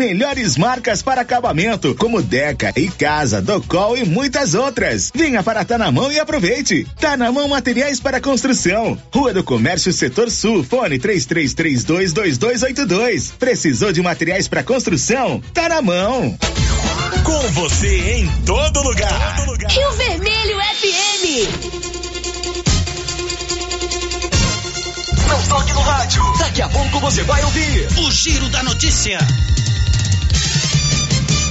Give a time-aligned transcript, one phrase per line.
[0.00, 5.12] Melhores marcas para acabamento, como Deca e Casa, Docol e muitas outras.
[5.14, 6.86] Venha para Tá na Mão e aproveite.
[6.98, 8.96] Tá na Mão Materiais para Construção.
[9.12, 10.64] Rua do Comércio, Setor Sul.
[10.64, 13.32] Fone 33322282.
[13.38, 15.42] Precisou de materiais para construção?
[15.52, 16.34] Tá na mão.
[17.22, 19.36] Com você em todo lugar.
[19.36, 19.70] Todo lugar.
[19.70, 21.26] Rio Vermelho FM.
[25.28, 26.22] Não toque no rádio.
[26.38, 29.18] Daqui a pouco você vai ouvir o Giro da Notícia.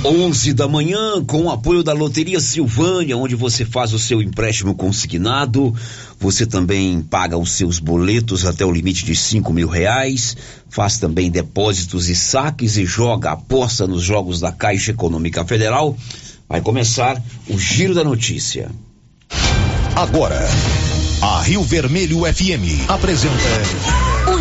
[0.03, 4.73] 11 da manhã, com o apoio da Loteria Silvânia, onde você faz o seu empréstimo
[4.73, 5.75] consignado.
[6.17, 10.37] Você também paga os seus boletos até o limite de cinco mil reais.
[10.69, 15.97] Faz também depósitos e saques e joga aposta nos jogos da Caixa Econômica Federal.
[16.47, 18.71] Vai começar o Giro da Notícia.
[19.95, 20.47] Agora,
[21.21, 24.08] a Rio Vermelho FM apresenta.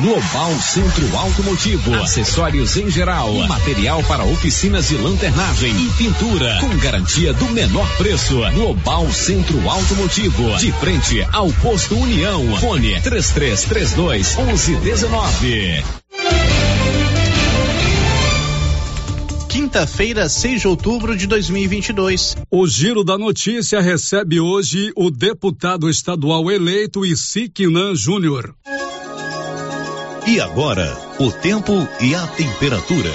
[0.00, 7.34] Global Centro Automotivo, acessórios em geral, material para oficinas de lanternagem e pintura, com garantia
[7.34, 8.40] do menor preço.
[8.54, 12.42] Global Centro Automotivo, de frente ao posto União.
[12.56, 15.84] Fone 3332 1119.
[19.50, 22.38] Quinta-feira, 6 de outubro de 2022.
[22.50, 28.54] O Giro da Notícia recebe hoje o deputado estadual eleito Isiquinan Júnior.
[30.26, 33.10] E agora, o tempo e a temperatura.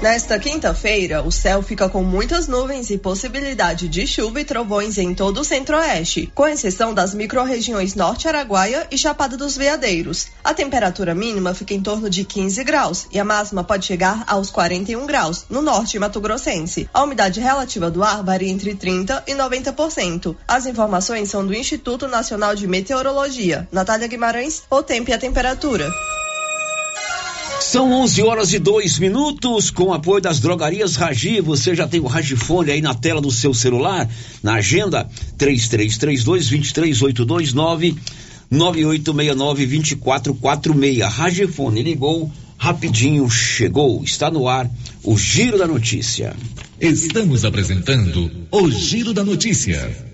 [0.00, 5.14] Nesta quinta-feira, o céu fica com muitas nuvens e possibilidade de chuva e trovões em
[5.14, 10.28] todo o centro-oeste, com exceção das microrregiões Norte Araguaia e Chapada dos Veadeiros.
[10.44, 14.50] A temperatura mínima fica em torno de 15 graus e a máxima pode chegar aos
[14.50, 16.88] 41 graus no norte Mato Grossense.
[16.94, 20.36] A umidade relativa do ar varia entre 30 e 90%.
[20.46, 23.66] As informações são do Instituto Nacional de Meteorologia.
[23.72, 25.90] Natália Guimarães, o tempo e a temperatura.
[27.64, 31.40] São 11 horas e dois minutos, com apoio das drogarias Ragi.
[31.40, 34.06] Você já tem o Ragifone aí na tela do seu celular,
[34.42, 35.08] na agenda
[35.38, 37.96] 3332-23829
[38.52, 41.08] 9869-2446.
[41.08, 44.04] Ragifone ligou, rapidinho chegou.
[44.04, 44.70] Está no ar
[45.02, 46.36] o Giro da Notícia.
[46.78, 50.13] Estamos apresentando o Giro da Notícia.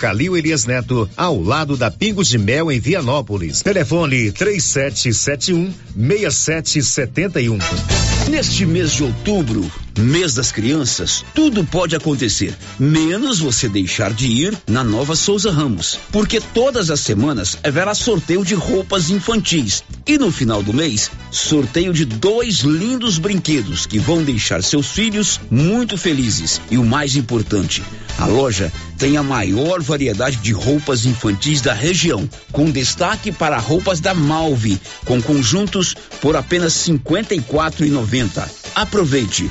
[0.00, 3.60] Calil Elias Neto, ao lado da Pingos de Mel em Vianópolis.
[3.60, 7.58] Telefone 3771 6771.
[8.30, 9.70] Neste mês de outubro,
[10.00, 15.98] mês das crianças, tudo pode acontecer, menos você deixar de ir na Nova Souza Ramos,
[16.10, 21.92] porque todas as semanas haverá sorteio de roupas infantis e no final do mês, sorteio
[21.92, 26.60] de dois lindos brinquedos que vão deixar seus filhos muito felizes.
[26.70, 27.82] E o mais importante,
[28.18, 34.00] a loja tem a maior variedade de roupas infantis da região, com destaque para roupas
[34.00, 38.48] da Malve, com conjuntos por apenas R$ 54,90.
[38.74, 39.50] Aproveite!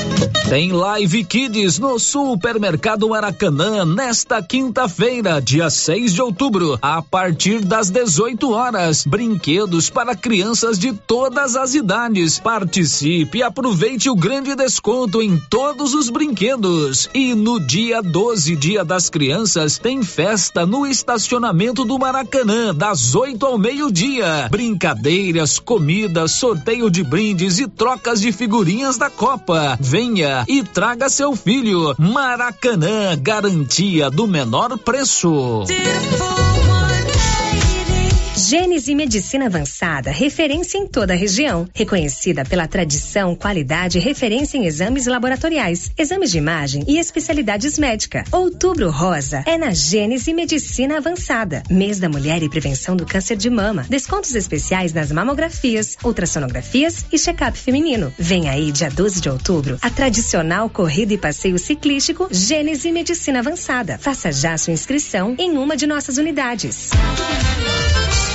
[0.49, 7.89] Tem Live Kids no Supermercado Maracanã nesta quinta-feira, dia 6 de outubro, a partir das
[7.89, 9.05] 18 horas.
[9.05, 12.37] Brinquedos para crianças de todas as idades.
[12.37, 17.09] Participe e aproveite o grande desconto em todos os brinquedos.
[17.13, 23.45] E no dia 12, dia das crianças, tem festa no estacionamento do Maracanã, das 8
[23.45, 24.49] ao meio-dia.
[24.51, 29.77] Brincadeiras, comidas, sorteio de brindes e trocas de figurinhas da Copa.
[30.47, 31.95] E traga seu filho.
[31.97, 35.63] Maracanã, garantia do menor preço.
[38.51, 41.69] Gênese Medicina Avançada, referência em toda a região.
[41.73, 48.27] Reconhecida pela tradição, qualidade e referência em exames laboratoriais, exames de imagem e especialidades médicas.
[48.29, 51.63] Outubro Rosa é na Gênese Medicina Avançada.
[51.69, 53.85] Mês da Mulher e Prevenção do Câncer de Mama.
[53.89, 58.13] Descontos especiais nas mamografias, ultrassonografias e check-up feminino.
[58.19, 63.97] Vem aí, dia 12 de outubro, a tradicional corrida e passeio ciclístico Gênese Medicina Avançada.
[63.97, 66.89] Faça já sua inscrição em uma de nossas unidades.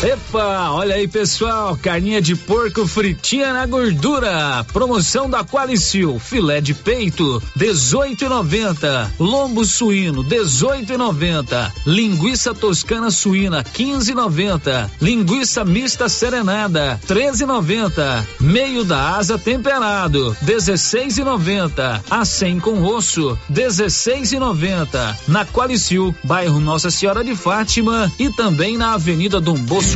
[0.06, 4.64] Epa, olha aí pessoal, carninha de porco fritinha na gordura.
[4.72, 9.10] Promoção da Qualicil, filé de peito, 18,90.
[9.18, 11.72] Lombo suíno, 18,90.
[11.84, 14.88] Linguiça toscana suína, 15,90.
[15.02, 18.24] Linguiça mista serenada, 13,90.
[18.38, 22.00] Meio da asa temperado, 16,90.
[22.08, 25.16] A 100 com osso, 16,90.
[25.26, 29.95] Na Qualicil, bairro Nossa Senhora de Fátima e também na Avenida Dom Bosco.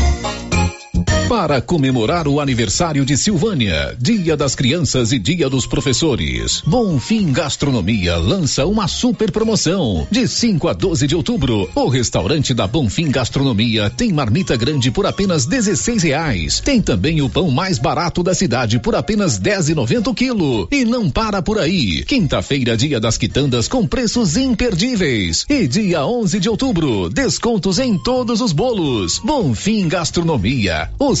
[1.31, 8.17] Para comemorar o aniversário de Silvânia, Dia das Crianças e Dia dos Professores, Bonfim Gastronomia
[8.17, 10.05] lança uma super promoção.
[10.11, 15.05] De 5 a 12 de outubro, o restaurante da Bonfim Gastronomia tem marmita grande por
[15.05, 16.59] apenas 16 reais.
[16.59, 20.67] Tem também o pão mais barato da cidade por apenas 10,90 o quilo.
[20.69, 22.03] E não para por aí.
[22.03, 25.45] Quinta-feira, dia das quitandas com preços imperdíveis.
[25.49, 29.19] E dia 11 de outubro, descontos em todos os bolos.
[29.19, 31.20] Bonfim Gastronomia, o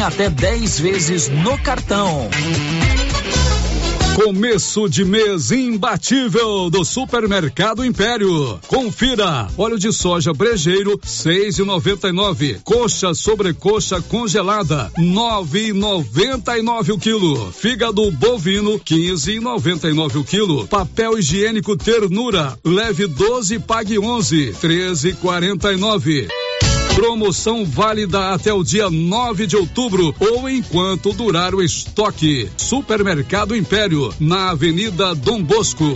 [0.01, 2.29] até 10 vezes no cartão.
[4.15, 8.59] Começo de mês imbatível do Supermercado Império.
[8.67, 15.73] Confira: óleo de soja brejeiro seis e noventa e nove, coxa sobrecoxa congelada nove e
[15.73, 21.17] noventa e nove o quilo, fígado bovino quinze e noventa e nove o quilo, papel
[21.17, 26.27] higiênico ternura leve 12 pague onze treze e quarenta e nove.
[26.95, 32.49] Promoção válida até o dia 9 de outubro ou enquanto durar o estoque.
[32.57, 35.95] Supermercado Império, na Avenida Dom Bosco.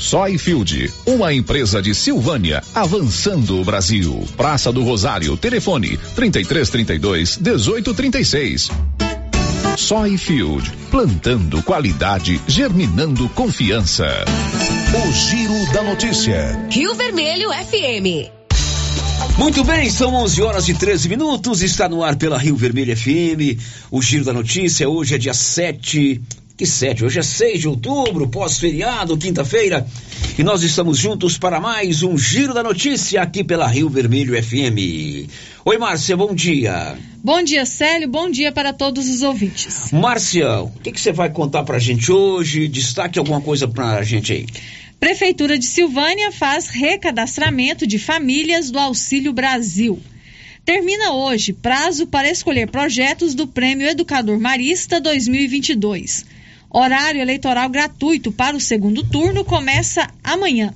[0.00, 4.26] Soyfield, uma empresa de Silvânia, avançando o Brasil.
[4.34, 8.70] Praça do Rosário, telefone 3332 1836.
[9.76, 14.06] Soyfield, plantando qualidade, germinando confiança.
[14.94, 16.58] O Giro da Notícia.
[16.70, 18.30] Rio Vermelho FM.
[19.36, 21.60] Muito bem, são 11 horas e 13 minutos.
[21.60, 23.60] Está no ar pela Rio Vermelho FM.
[23.90, 24.88] O Giro da Notícia.
[24.88, 26.22] Hoje é dia 7
[26.60, 29.86] que 7, hoje é 6 de outubro, pós-feriado, quinta-feira,
[30.38, 35.26] e nós estamos juntos para mais um Giro da Notícia aqui pela Rio Vermelho FM.
[35.64, 36.98] Oi, Márcia, bom dia.
[37.24, 39.90] Bom dia, Célio, bom dia para todos os ouvintes.
[39.90, 42.68] Márcia, o que, que você vai contar pra gente hoje?
[42.68, 44.46] Destaque alguma coisa pra gente aí.
[44.98, 49.98] Prefeitura de Silvânia faz recadastramento de famílias do Auxílio Brasil.
[50.62, 56.38] Termina hoje prazo para escolher projetos do Prêmio Educador Marista 2022.
[56.70, 60.72] Horário eleitoral gratuito para o segundo turno começa amanhã.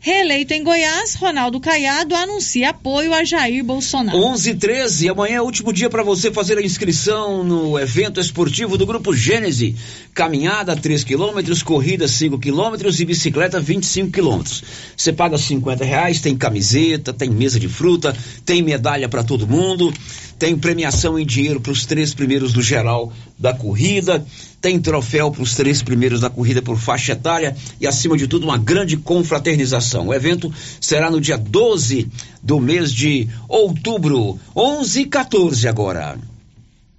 [0.00, 4.16] Reeleito em Goiás, Ronaldo Caiado anuncia apoio a Jair Bolsonaro.
[4.16, 8.78] 11 13 amanhã é o último dia para você fazer a inscrição no evento esportivo
[8.78, 9.74] do Grupo Gênese.
[10.14, 14.62] Caminhada 3 quilômetros, corrida 5 quilômetros e bicicleta 25 quilômetros.
[14.96, 19.92] Você paga 50 reais, tem camiseta, tem mesa de fruta, tem medalha para todo mundo,
[20.38, 24.24] tem premiação em dinheiro para os três primeiros do geral da corrida
[24.60, 28.44] tem troféu para os três primeiros da corrida por faixa etária e, acima de tudo,
[28.44, 30.08] uma grande confraternização.
[30.08, 32.08] O evento será no dia 12
[32.42, 36.18] do mês de outubro, 11 e 14 agora.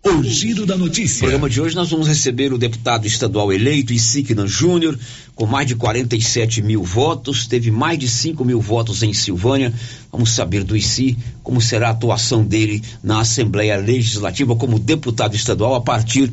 [0.10, 1.18] O giro da notícia.
[1.18, 4.98] No programa de hoje nós vamos receber o deputado estadual eleito Isignan Júnior,
[5.36, 9.72] com mais de 47 mil votos, teve mais de 5 mil votos em Silvânia.
[10.12, 15.76] Vamos saber do ICI como será a atuação dele na Assembleia Legislativa como deputado estadual
[15.76, 16.32] a partir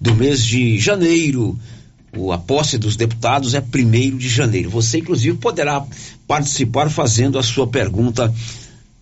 [0.00, 1.58] do mês de janeiro.
[2.16, 4.70] O, a posse dos deputados é primeiro de janeiro.
[4.70, 5.84] Você, inclusive, poderá
[6.26, 8.32] participar fazendo a sua pergunta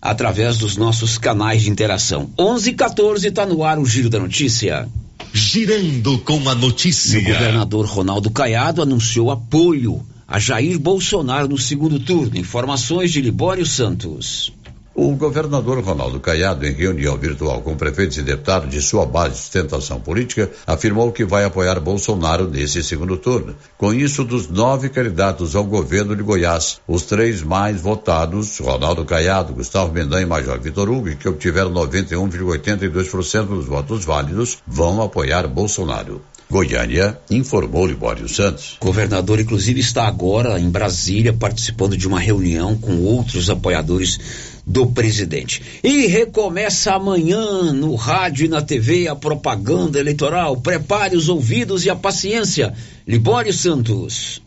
[0.01, 2.29] através dos nossos canais de interação.
[2.39, 4.87] 11 e 14 está no ar o Giro da Notícia.
[5.33, 7.19] Girando com a notícia.
[7.19, 12.37] O governador Ronaldo Caiado anunciou apoio a Jair Bolsonaro no segundo turno.
[12.37, 14.53] Informações de Libório Santos.
[14.99, 19.41] O governador Ronaldo Caiado, em reunião virtual com prefeitos e deputados de sua base de
[19.41, 23.55] sustentação política, afirmou que vai apoiar Bolsonaro nesse segundo turno.
[23.77, 29.53] Com isso, dos nove candidatos ao governo de Goiás, os três mais votados, Ronaldo Caiado,
[29.53, 36.23] Gustavo Mendan e Major Vitor Hugo, que obtiveram 91,82% dos votos válidos, vão apoiar Bolsonaro.
[36.49, 38.77] Goiânia, informou Libório Santos.
[38.79, 44.85] O governador, inclusive, está agora em Brasília participando de uma reunião com outros apoiadores do
[44.85, 45.79] presidente.
[45.81, 50.57] E recomeça amanhã no rádio e na TV a propaganda eleitoral.
[50.57, 52.73] Prepare os ouvidos e a paciência.
[53.07, 54.41] Libório Santos.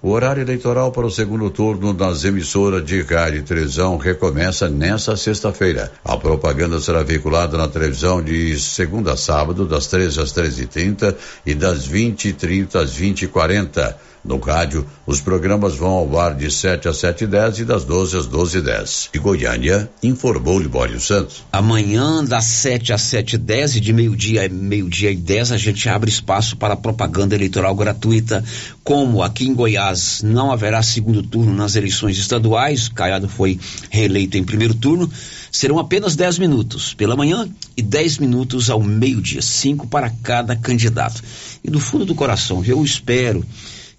[0.00, 5.16] O horário eleitoral para o segundo turno das emissoras de rádio e televisão recomeça nesta
[5.16, 5.90] sexta-feira.
[6.04, 11.52] A propaganda será veiculada na televisão de segunda a sábado, das 13 às 13h30 e
[11.52, 13.96] das 20h30 às 20h40.
[14.28, 17.82] No rádio, os programas vão ao ar de 7 às 7 e 10 e das
[17.82, 19.08] 12 às 12 e 10.
[19.10, 21.42] De Goiânia, informou Libório Santos.
[21.50, 25.56] Amanhã, das 7 às 7 e 10 e de meio-dia a meio-dia e 10, a
[25.56, 28.44] gente abre espaço para propaganda eleitoral gratuita.
[28.84, 33.58] Como aqui em Goiás não haverá segundo turno nas eleições estaduais, Caiado foi
[33.88, 35.10] reeleito em primeiro turno,
[35.50, 41.22] serão apenas 10 minutos pela manhã e 10 minutos ao meio-dia, cinco para cada candidato.
[41.64, 43.42] E do fundo do coração, eu espero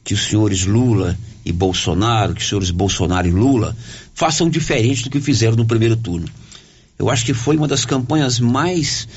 [0.09, 3.77] que os senhores Lula e Bolsonaro, que os senhores Bolsonaro e Lula
[4.15, 6.27] façam diferente do que fizeram no primeiro turno.
[6.97, 9.07] Eu acho que foi uma das campanhas mais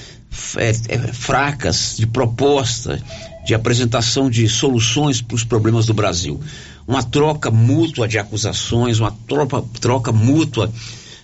[0.54, 3.02] é, é, fracas de proposta,
[3.46, 6.38] de apresentação de soluções para os problemas do Brasil.
[6.86, 10.70] Uma troca mútua de acusações, uma troca, troca mútua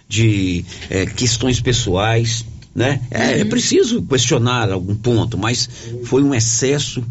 [0.08, 2.42] de é, questões pessoais.
[2.74, 3.02] Né?
[3.10, 5.68] É, é preciso questionar algum ponto, mas
[6.04, 7.04] foi um excesso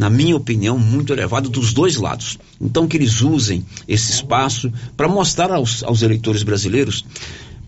[0.00, 2.38] na minha opinião, muito elevado dos dois lados.
[2.58, 7.04] Então, que eles usem esse espaço para mostrar aos, aos eleitores brasileiros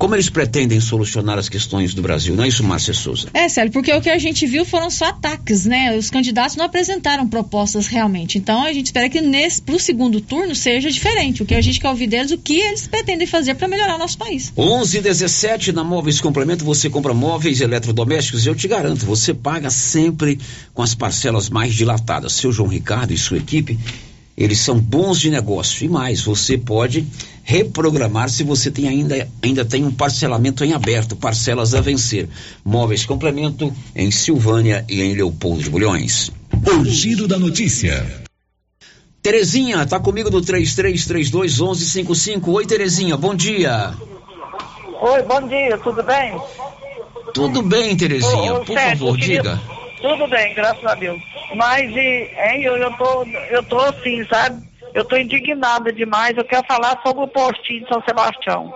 [0.02, 3.28] como eles pretendem solucionar as questões do Brasil, não é isso, Márcia Souza?
[3.32, 5.97] É, Célio, porque o que a gente viu foram só ataques, né?
[5.97, 8.37] Os candidatos não apresentaram propostas realmente.
[8.37, 11.44] Então a gente espera que nesse pro segundo turno seja diferente.
[11.44, 13.99] O que a gente quer ouvir deles, o que eles pretendem fazer para melhorar o
[13.99, 14.52] nosso país.
[14.56, 20.37] 11 17 na Móveis Complemento, você compra móveis eletrodomésticos, eu te garanto, você paga sempre
[20.74, 22.33] com as parcelas mais dilatadas.
[22.33, 23.79] Seu João Ricardo e sua equipe
[24.37, 25.85] eles são bons de negócio.
[25.85, 27.07] E mais, você pode
[27.42, 32.29] reprogramar se você tem ainda, ainda tem um parcelamento em aberto, parcelas a vencer.
[32.64, 36.31] Móveis Complemento em Silvânia e em Leopoldo de Bulhões.
[36.53, 38.23] O giro da notícia.
[39.23, 42.51] Terezinha, tá comigo no 3332 1155.
[42.51, 43.95] Oi, Terezinha, bom dia.
[45.01, 46.40] Oi, bom dia, tudo bem?
[47.35, 49.42] Tudo bem, Terezinha, ô, ô, por favor, queria...
[49.42, 49.82] diga.
[50.02, 51.22] Tudo bem, graças a Deus.
[51.54, 54.60] Mas, hein, eu, eu, tô, eu tô assim, sabe?
[54.92, 56.36] Eu tô indignada demais.
[56.36, 58.74] Eu quero falar sobre o postinho de São Sebastião.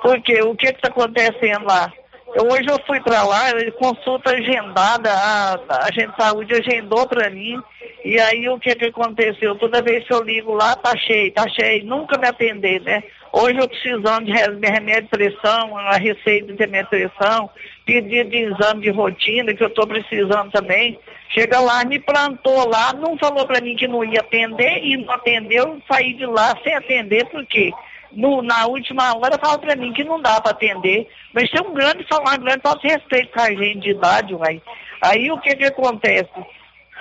[0.00, 1.92] Porque o que está acontecendo lá?
[2.34, 3.46] Eu, hoje eu fui para lá,
[3.78, 7.60] consulta agendada, a, a agente de saúde agendou para mim.
[8.04, 9.56] E aí o que que aconteceu?
[9.56, 13.02] Toda vez que eu ligo lá, tá cheio, tá cheio, nunca me atender, né?
[13.36, 14.32] Hoje eu precisando de
[14.70, 17.50] remédio de pressão, a receita de remédio de pressão,
[17.84, 20.96] pedido de exame de rotina, que eu estou precisando também.
[21.30, 25.12] Chega lá, me plantou lá, não falou para mim que não ia atender e não
[25.12, 27.72] atendeu, saí de lá sem atender, por quê?
[28.12, 31.74] No, na última hora fala para mim que não dá para atender, mas tem um
[31.74, 34.62] grande um grande falta de respeito com a gente de idade, uai.
[35.02, 36.30] Aí o que que acontece?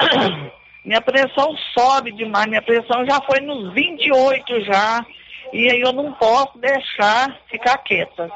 [0.84, 5.06] minha pressão sobe demais, minha pressão já foi nos 28 já,
[5.54, 8.30] e aí eu não posso deixar ficar quieta.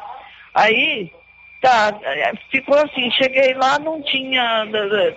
[0.53, 1.11] Aí
[1.59, 1.91] Tá,
[2.51, 4.63] ficou assim, cheguei lá, não tinha,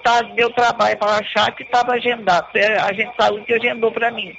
[0.02, 2.48] tá, deu trabalho para achar que estava agendado,
[2.82, 4.34] a gente saúde que agendou para mim.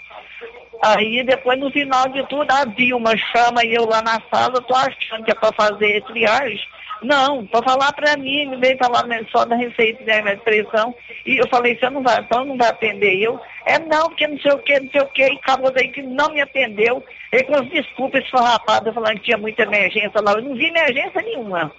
[0.84, 5.24] Aí depois no final de tudo, a Vilma chama eu lá na sala, tô achando
[5.24, 6.60] que é para fazer triagem.
[7.04, 10.94] Não, para falar para mim, me veio falar só da receita de pressão.
[11.26, 13.40] E eu falei, você não vai, então não vai atender eu.
[13.66, 16.02] É não, porque não sei o que, não sei o que, e acabou daí que
[16.04, 17.04] não me atendeu.
[17.32, 20.34] E com as desculpas esfarrapadas, falando que tinha muita emergência lá.
[20.34, 21.72] Eu não vi emergência nenhuma.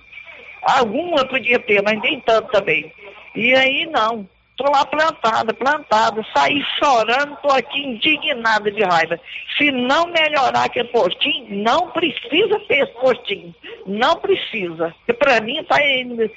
[0.62, 2.92] Alguma podia ter, mas nem tanto também.
[3.34, 4.28] E aí não.
[4.62, 9.18] Estou lá plantada, plantada, saí chorando, estou aqui indignada de raiva.
[9.58, 13.52] Se não melhorar aquele postinho, não precisa ter esse postinho.
[13.88, 14.94] Não precisa.
[15.18, 15.66] Para mim
[15.98, 16.30] indo.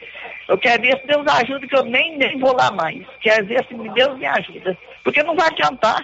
[0.49, 3.05] Eu quero ver se Deus ajuda, que eu nem, nem vou lá mais.
[3.21, 4.75] Quero ver se Deus me ajuda.
[5.03, 6.03] Porque não vai adiantar.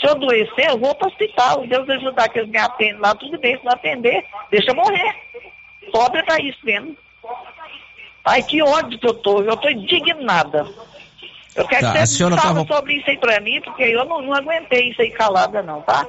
[0.00, 1.66] Se eu adoecer, eu vou para o hospital.
[1.66, 3.58] Deus ajudar que eles me atendem lá, tudo bem.
[3.58, 5.14] Se não atender, deixa eu morrer.
[5.92, 6.96] Pobre tá isso mesmo.
[8.24, 9.42] Ai, que ódio que eu tô.
[9.42, 10.66] Eu tô indignada.
[11.54, 14.22] Eu quero Tá, que você fale tava- sobre isso aí pra mim, porque eu não,
[14.22, 16.06] não aguentei isso aí calada, não, tá?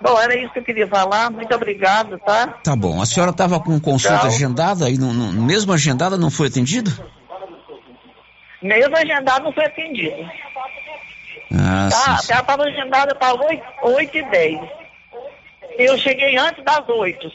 [0.00, 1.30] Bom, era isso que eu queria falar.
[1.30, 2.48] Muito obrigado, tá?
[2.64, 3.00] Tá bom.
[3.00, 4.26] A senhora estava com consulta Tchau.
[4.28, 6.90] agendada e não, não- mesmo agendada não foi atendido?
[8.62, 10.16] Mesmo agendado não foi atendido.
[11.54, 12.32] Ah, Tá, sim, sim.
[12.32, 14.60] ela estava agendada para 8, 8 e 10.
[15.78, 17.30] Eu cheguei antes das 8.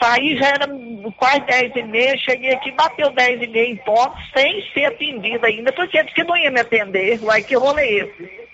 [0.00, 0.68] Saí já era
[1.16, 5.46] quase 10 e meia, cheguei aqui, bateu 10 e meia em ponto, sem ser atendida
[5.46, 7.22] ainda, porque disse que não ia me atender.
[7.22, 8.46] Uai, que rolê é esse?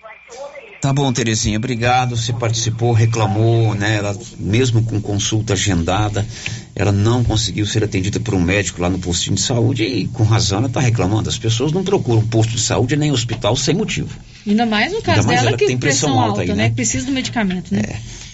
[0.80, 2.16] Tá bom, Terezinha, obrigado.
[2.16, 3.98] Você participou, reclamou, né?
[3.98, 6.26] Ela, mesmo com consulta agendada,
[6.74, 10.24] ela não conseguiu ser atendida por um médico lá no postinho de saúde e com
[10.24, 11.28] razão ela está reclamando.
[11.28, 14.18] As pessoas não procuram posto de saúde nem hospital sem motivo.
[14.44, 16.48] Ainda mais no caso Ainda mais dela ela que tem pressão pressão alta alta, aí,
[16.48, 16.54] né?
[16.64, 16.68] né?
[16.70, 17.82] Que precisa do medicamento, né?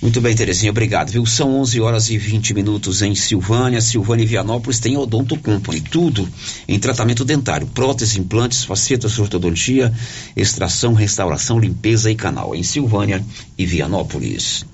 [0.00, 1.26] Muito bem, Terezinha, obrigado, viu?
[1.26, 3.80] São 11 horas e 20 minutos em Silvânia.
[3.80, 6.28] Silvânia e Vianópolis tem Odonto Company, tudo
[6.68, 9.92] em tratamento dentário, prótese, implantes, facetas, ortodontia,
[10.36, 13.24] extração, restauração, limpeza e canal em Silvânia
[13.56, 14.64] e Vianópolis.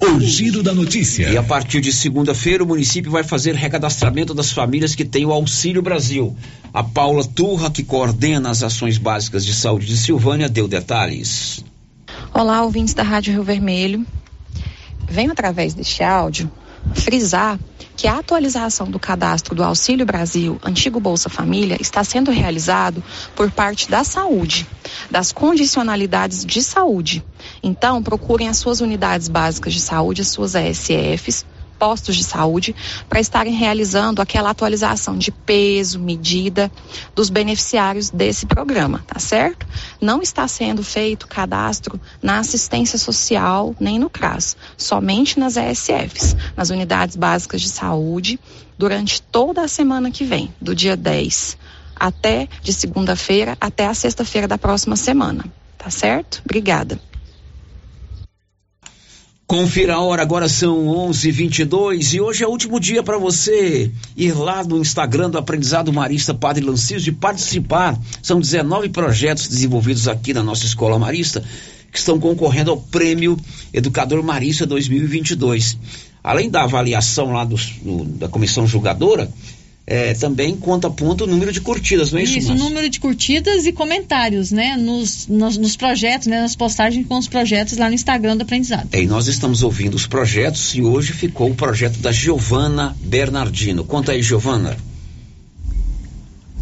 [0.00, 1.28] O giro da notícia.
[1.28, 5.32] E a partir de segunda-feira, o município vai fazer recadastramento das famílias que têm o
[5.32, 6.34] Auxílio Brasil.
[6.72, 11.64] A Paula Turra, que coordena as ações básicas de saúde de Silvânia, deu detalhes.
[12.32, 14.04] Olá, ouvintes da Rádio Rio Vermelho.
[15.08, 16.50] Venho através deste áudio
[16.92, 17.58] frisar
[17.96, 23.02] que a atualização do cadastro do Auxílio Brasil, antigo Bolsa Família, está sendo realizado
[23.34, 24.66] por parte da saúde,
[25.10, 27.24] das condicionalidades de saúde.
[27.62, 32.74] Então, procurem as suas unidades básicas de saúde, as suas ESFs, postos de saúde,
[33.08, 36.70] para estarem realizando aquela atualização de peso, medida
[37.14, 39.66] dos beneficiários desse programa, tá certo?
[40.00, 46.70] Não está sendo feito cadastro na assistência social nem no CRAS, somente nas ESFs, nas
[46.70, 48.38] unidades básicas de saúde,
[48.78, 51.58] durante toda a semana que vem, do dia 10
[51.96, 55.44] até de segunda-feira até a sexta-feira da próxima semana,
[55.78, 56.42] tá certo?
[56.44, 56.98] Obrigada.
[59.46, 64.32] Confira a hora, agora são 11:22 e hoje é o último dia para você ir
[64.32, 67.98] lá no Instagram do Aprendizado Marista Padre Lancísio e participar.
[68.22, 71.44] São 19 projetos desenvolvidos aqui na nossa Escola Marista
[71.92, 73.38] que estão concorrendo ao Prêmio
[73.72, 75.76] Educador Marista 2022.
[76.24, 79.30] Além da avaliação lá dos- do- da comissão julgadora,
[79.86, 82.98] eh, também conta ponto o número de curtidas, não é isso, Isso, o número de
[82.98, 84.76] curtidas e comentários, né?
[84.76, 86.40] Nos, nos, nos projetos, né?
[86.40, 88.88] Nas postagens com os projetos lá no Instagram do aprendizado.
[88.92, 93.84] É, e nós estamos ouvindo os projetos e hoje ficou o projeto da Giovana Bernardino.
[93.84, 94.76] Conta aí, Giovana.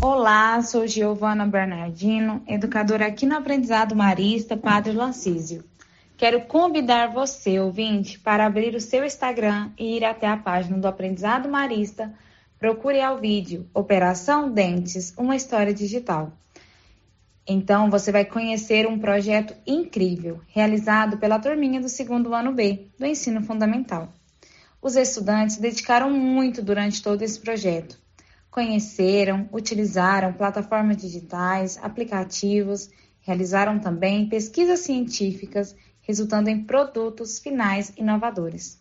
[0.00, 5.62] Olá, sou Giovana Bernardino, educadora aqui no Aprendizado Marista Padre Lancísio.
[6.16, 10.88] Quero convidar você, ouvinte, para abrir o seu Instagram e ir até a página do
[10.88, 12.12] Aprendizado Marista.
[12.62, 16.33] Procure ao vídeo Operação Dentes, uma história digital.
[17.44, 23.05] Então você vai conhecer um projeto incrível, realizado pela turminha do segundo ano B, do
[23.05, 24.12] ensino fundamental.
[24.81, 27.98] Os estudantes dedicaram muito durante todo esse projeto
[28.48, 32.90] conheceram, utilizaram plataformas digitais, aplicativos,
[33.22, 38.81] realizaram também pesquisas científicas, resultando em produtos finais inovadores.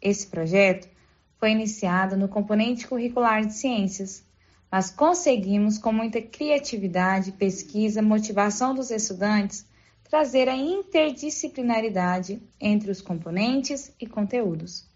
[0.00, 0.88] Esse projeto
[1.38, 4.24] foi iniciado no componente curricular de ciências,
[4.70, 9.66] mas conseguimos, com muita criatividade, pesquisa, motivação dos estudantes,
[10.04, 14.86] trazer a interdisciplinaridade entre os componentes e conteúdos.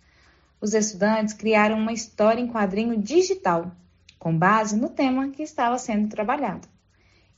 [0.60, 3.72] Os estudantes criaram uma história em quadrinho digital
[4.22, 6.68] com base no tema que estava sendo trabalhado.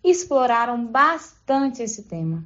[0.04, 2.44] E exploraram bastante esse tema.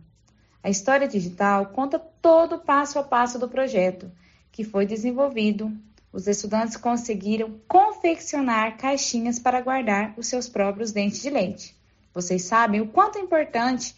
[0.62, 4.08] A história digital conta todo o passo a passo do projeto
[4.52, 5.76] que foi desenvolvido.
[6.12, 11.76] Os estudantes conseguiram confeccionar caixinhas para guardar os seus próprios dentes de leite.
[12.14, 13.94] Vocês sabem o quanto é importante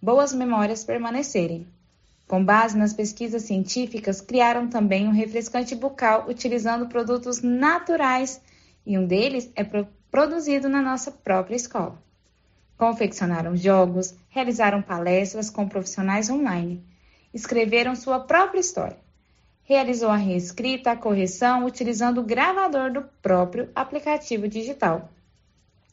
[0.00, 1.66] boas memórias permanecerem.
[2.26, 8.40] Com base nas pesquisas científicas, criaram também um refrescante bucal utilizando produtos naturais
[8.86, 12.00] e um deles é pro produzido na nossa própria escola.
[12.76, 16.82] Confeccionaram jogos, realizaram palestras com profissionais online,
[17.32, 18.96] escreveram sua própria história,
[19.70, 25.08] realizou a reescrita, a correção utilizando o gravador do próprio aplicativo digital.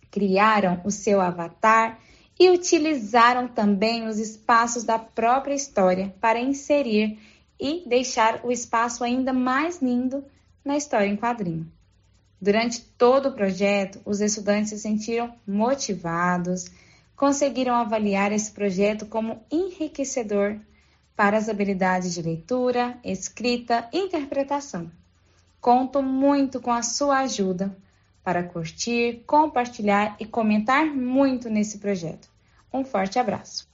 [0.10, 2.00] Criaram o seu avatar
[2.40, 7.20] e utilizaram também os espaços da própria história para inserir
[7.60, 10.26] e deixar o espaço ainda mais lindo
[10.66, 11.72] na história em quadrinho.
[12.42, 16.66] Durante todo o projeto, os estudantes se sentiram motivados,
[17.16, 20.60] conseguiram avaliar esse projeto como enriquecedor
[21.18, 24.92] para as habilidades de leitura, escrita e interpretação.
[25.60, 27.76] Conto muito com a sua ajuda
[28.24, 32.30] para curtir, compartilhar e comentar muito nesse projeto.
[32.72, 33.68] Um forte abraço.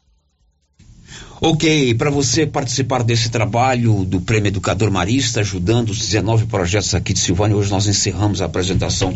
[1.41, 7.12] Ok, para você participar desse trabalho do Prêmio Educador Marista, ajudando os 19 projetos aqui
[7.12, 9.13] de Silvânia, hoje nós encerramos a apresentação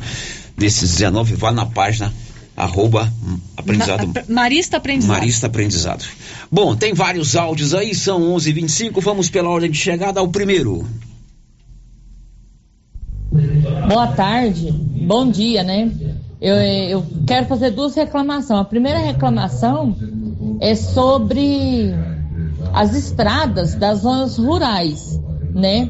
[0.57, 2.13] desses 19, vá na página
[2.57, 3.13] arroba
[3.55, 4.07] aprendizado.
[4.07, 5.15] Ma Marista Aprendizado.
[5.15, 6.05] Marista Aprendizado.
[6.51, 10.27] Bom, tem vários áudios aí, são 11 h 25 vamos pela ordem de chegada ao
[10.27, 10.87] primeiro.
[13.87, 15.91] Boa tarde, bom dia, né?
[16.41, 18.59] Eu, eu quero fazer duas reclamações.
[18.59, 19.95] A primeira reclamação
[20.59, 21.93] é sobre
[22.73, 25.19] as estradas das zonas rurais,
[25.53, 25.89] né?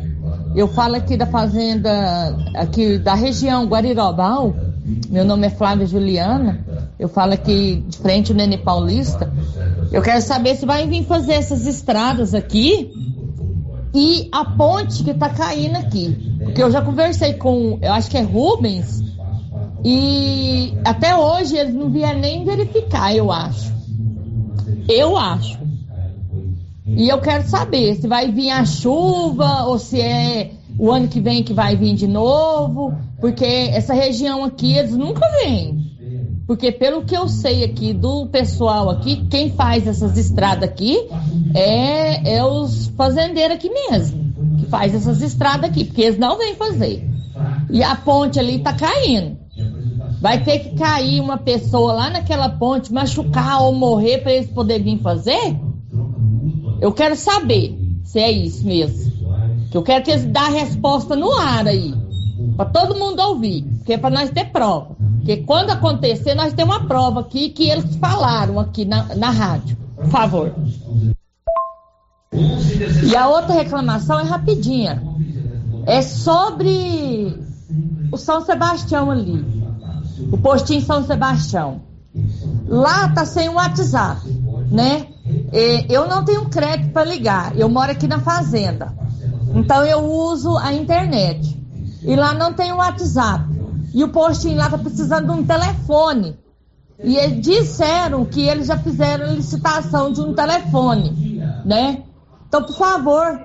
[0.56, 4.54] Eu falo aqui da fazenda, aqui da região Guarirobal,
[5.10, 6.66] meu nome é Flávia Juliana,
[6.98, 9.32] eu falo aqui de frente ao Nene Paulista.
[9.92, 12.92] Eu quero saber se vai vir fazer essas estradas aqui
[13.94, 16.38] e a ponte que está caindo aqui.
[16.42, 19.04] Porque eu já conversei com, eu acho que é Rubens,
[19.84, 23.74] e até hoje eles não vieram nem verificar, eu acho.
[24.88, 25.60] Eu acho.
[26.86, 31.20] E eu quero saber se vai vir a chuva ou se é o ano que
[31.20, 35.88] vem que vai vir de novo, porque essa região aqui eles nunca vêm.
[36.46, 40.98] Porque pelo que eu sei aqui do pessoal aqui, quem faz essas estradas aqui
[41.54, 46.56] é, é os fazendeiros aqui mesmo, que faz essas estradas aqui, porque eles não vêm
[46.56, 47.06] fazer.
[47.70, 49.38] E a ponte ali tá caindo.
[50.22, 54.96] Vai ter que cair uma pessoa lá naquela ponte, machucar ou morrer para eles poderem
[54.96, 55.56] vir fazer?
[56.80, 59.07] Eu quero saber se é isso mesmo.
[59.72, 61.94] Que eu quero que eles dêem a resposta no ar aí.
[62.56, 63.64] Para todo mundo ouvir.
[63.78, 64.96] Porque é para nós ter prova.
[65.18, 69.78] Porque quando acontecer, nós temos uma prova aqui que eles falaram aqui na, na rádio.
[69.96, 70.54] Por favor.
[72.32, 75.02] E a outra reclamação é rapidinha.
[75.86, 77.38] É sobre
[78.12, 79.44] o São Sebastião ali.
[80.32, 81.82] O postinho São Sebastião.
[82.68, 84.22] Lá tá sem o WhatsApp,
[84.72, 85.08] né?
[85.90, 87.58] Eu não tenho crédito para ligar.
[87.58, 88.94] Eu moro aqui na fazenda.
[89.58, 91.58] Então eu uso a internet.
[92.04, 93.46] E lá não tem o WhatsApp.
[93.94, 96.38] E o postinho lá tá precisando de um telefone.
[97.04, 102.04] E eles disseram que eles já fizeram licitação de um telefone, né?
[102.48, 103.40] Então, por favor,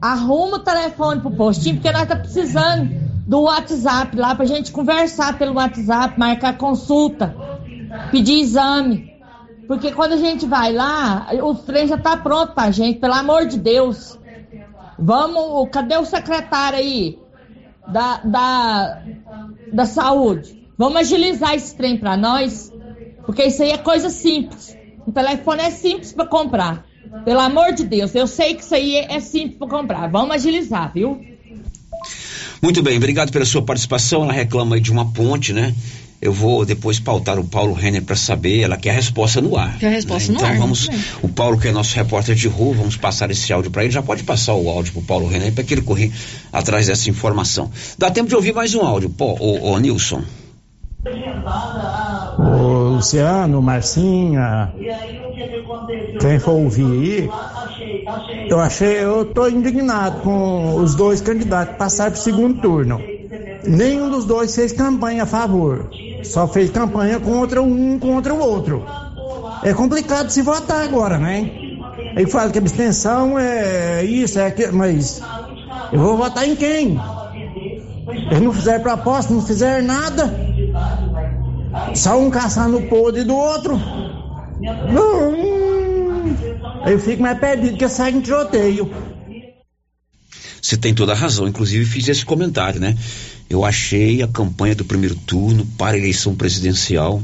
[0.00, 2.90] arruma o telefone pro postinho, porque nós tá precisando
[3.26, 7.34] do WhatsApp lá pra gente conversar pelo WhatsApp, marcar consulta,
[8.10, 9.12] pedir exame.
[9.68, 13.46] Porque quando a gente vai lá, o trem já tá pronto pra gente, pelo amor
[13.46, 14.18] de Deus.
[15.04, 17.18] Vamos, cadê o secretário aí
[17.88, 19.02] da, da,
[19.72, 20.68] da saúde?
[20.78, 22.72] Vamos agilizar esse trem para nós,
[23.26, 24.76] porque isso aí é coisa simples.
[25.04, 26.86] O telefone é simples para comprar.
[27.24, 30.06] Pelo amor de Deus, eu sei que isso aí é simples para comprar.
[30.08, 31.20] Vamos agilizar, viu?
[32.62, 34.22] Muito bem, obrigado pela sua participação.
[34.22, 35.74] Ela reclama aí de uma ponte, né?
[36.22, 39.76] Eu vou depois pautar o Paulo Renner para saber, ela quer a resposta no ar.
[39.80, 40.38] Quer a resposta né?
[40.38, 40.56] no então ar.
[40.56, 40.88] vamos,
[41.20, 43.92] o Paulo que é nosso repórter de rua, vamos passar esse áudio para ele.
[43.92, 46.12] Já pode passar o áudio pro Paulo Renner para que ele correr
[46.52, 47.72] atrás dessa informação.
[47.98, 50.22] Dá tempo de ouvir mais um áudio, pô, ô, ô Nilson.
[52.38, 54.72] O Luciano, Marcinha,
[56.20, 57.30] quem for ouvir aí,
[58.48, 63.00] eu achei, eu tô indignado com os dois candidatos que passaram pro segundo turno.
[63.66, 65.90] Nenhum dos dois fez campanha a favor,
[66.22, 68.84] só fez campanha contra um contra o outro.
[69.62, 71.50] É complicado se votar agora, né?
[72.16, 75.22] Aí fala que abstenção é isso, é aquilo, mas
[75.92, 76.98] eu vou votar em quem?
[78.30, 80.34] Eles não fizeram proposta, não fizeram nada.
[81.94, 83.76] Só um caçando o podre do outro.
[84.96, 86.34] Hum,
[86.86, 88.90] eu fico mais perdido que sai em tiroteio.
[90.60, 92.96] Você tem toda a razão, inclusive fiz esse comentário, né?
[93.52, 97.22] Eu achei a campanha do primeiro turno para a eleição presidencial,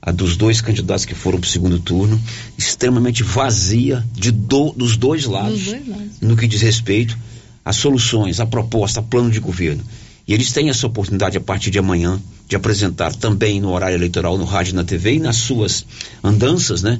[0.00, 2.18] a dos dois candidatos que foram para o segundo turno,
[2.56, 6.20] extremamente vazia de do, dos dois lados, Dos dois lados.
[6.22, 7.18] no que diz respeito
[7.62, 9.84] às soluções, à proposta, a plano de governo.
[10.26, 12.18] E eles têm essa oportunidade a partir de amanhã
[12.48, 15.84] de apresentar também no horário eleitoral, no rádio e na TV e nas suas
[16.24, 16.98] andanças, né?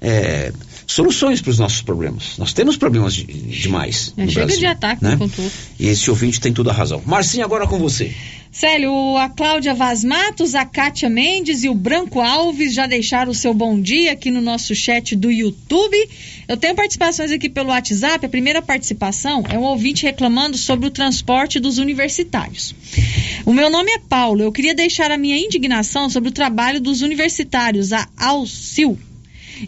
[0.00, 0.52] é,
[0.92, 2.36] soluções para os nossos problemas.
[2.38, 4.12] Nós temos problemas de- demais.
[4.16, 5.16] É, no chega Brasil, de ataque né?
[5.16, 5.50] com tudo.
[5.78, 7.02] E esse ouvinte tem toda a razão.
[7.06, 8.12] Marcinho, agora com você.
[8.52, 13.34] Célio, a Cláudia Vaz Matos, a Kátia Mendes e o Branco Alves já deixaram o
[13.34, 15.96] seu bom dia aqui no nosso chat do YouTube.
[16.48, 18.26] Eu tenho participações aqui pelo WhatsApp.
[18.26, 22.74] A primeira participação é um ouvinte reclamando sobre o transporte dos universitários.
[23.46, 24.42] O meu nome é Paulo.
[24.42, 28.98] Eu queria deixar a minha indignação sobre o trabalho dos universitários, a Alcil.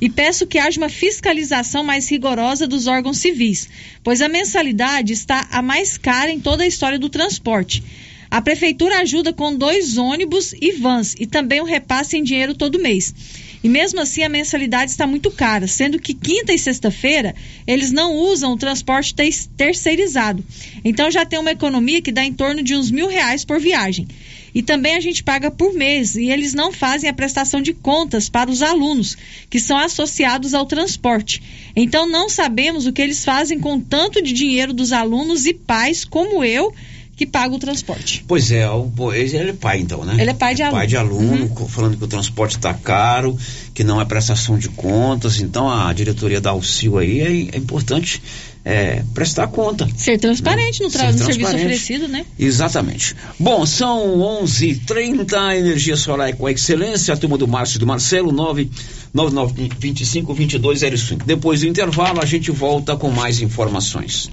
[0.01, 3.69] E peço que haja uma fiscalização mais rigorosa dos órgãos civis,
[4.03, 7.83] pois a mensalidade está a mais cara em toda a história do transporte.
[8.31, 12.79] A prefeitura ajuda com dois ônibus e vans e também o repasse em dinheiro todo
[12.79, 13.15] mês.
[13.63, 17.35] E mesmo assim a mensalidade está muito cara, sendo que quinta e sexta-feira
[17.67, 19.15] eles não usam o transporte
[19.57, 20.43] terceirizado.
[20.85, 24.09] Então já tem uma economia que dá em torno de uns mil reais por viagem.
[24.55, 28.29] E também a gente paga por mês e eles não fazem a prestação de contas
[28.29, 29.17] para os alunos
[29.49, 31.43] que são associados ao transporte.
[31.75, 36.05] Então não sabemos o que eles fazem com tanto de dinheiro dos alunos e pais
[36.05, 36.73] como eu
[37.15, 38.25] que paga o transporte.
[38.27, 40.17] Pois é, ele é pai então, né?
[40.19, 40.79] Ele é pai de aluno.
[40.79, 41.69] Pai de aluno, uhum.
[41.69, 43.37] falando que o transporte está caro,
[43.75, 48.21] que não é prestação de contas, então a diretoria da Auxílio aí é, é importante
[48.65, 49.89] é, prestar conta.
[49.97, 50.87] Ser transparente né?
[50.87, 52.25] no, tra- no serviço oferecido, né?
[52.39, 53.15] Exatamente.
[53.39, 60.35] Bom, são 11:30 energia solar com excelência, a turma do Márcio e do Marcelo, 99925
[60.35, 61.25] 2205.
[61.27, 64.31] Depois do intervalo, a gente volta com mais informações.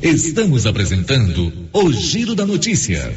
[0.00, 3.16] Estamos apresentando o Giro da Notícia.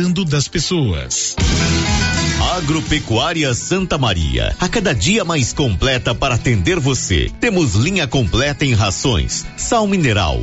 [0.00, 1.36] cuidando das pessoas.
[2.56, 7.30] Agropecuária Santa Maria, a cada dia mais completa para atender você.
[7.38, 10.42] Temos linha completa em rações, sal mineral,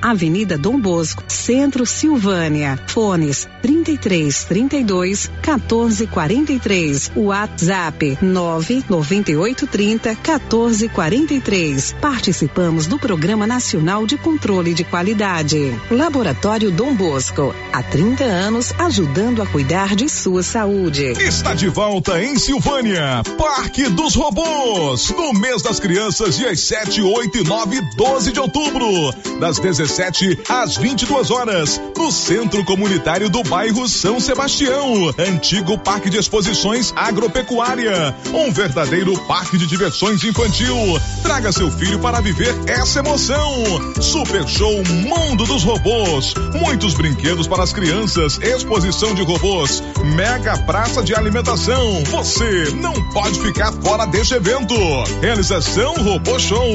[0.01, 2.79] Avenida Dom Bosco, Centro Silvânia.
[2.87, 7.11] Fones 33 32 14 43.
[7.15, 11.95] WhatsApp 998 30 14 43.
[12.01, 15.73] Participamos do Programa Nacional de Controle de Qualidade.
[15.89, 21.13] Laboratório Dom Bosco, há 30 anos ajudando a cuidar de sua saúde.
[21.19, 27.37] Está de volta em Silvânia, Parque dos Robôs, no mês das crianças, dias 7, 8
[27.37, 29.59] e 9 e 12 de outubro, das
[29.91, 36.93] 17 às 22 horas, no Centro Comunitário do bairro São Sebastião, antigo Parque de Exposições
[36.95, 40.77] Agropecuária, um verdadeiro parque de diversões infantil.
[41.21, 43.53] Traga seu filho para viver essa emoção.
[44.01, 49.83] Super Show Mundo dos Robôs, muitos brinquedos para as crianças, exposição de robôs,
[50.15, 52.01] mega praça de alimentação.
[52.05, 54.73] Você não pode ficar fora deste evento.
[55.21, 56.65] Realização Robô Show.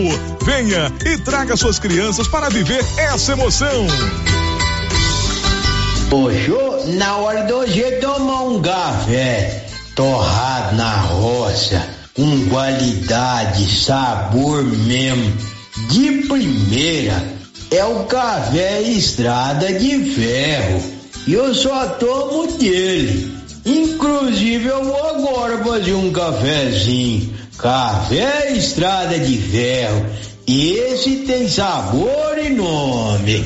[0.45, 3.87] Venha e traga suas crianças para viver essa emoção.
[6.11, 11.83] Poxa, na hora de hoje tomar um café torrado na roça,
[12.15, 15.33] com qualidade, sabor mesmo,
[15.89, 17.23] de primeira,
[17.71, 20.83] é o café Estrada de Ferro.
[21.27, 23.35] E eu só tomo dele.
[23.65, 27.35] Inclusive eu vou agora fazer um cafezinho.
[27.59, 30.07] Café Estrada de Ferro.
[30.49, 33.45] Esse tem sabor e nome.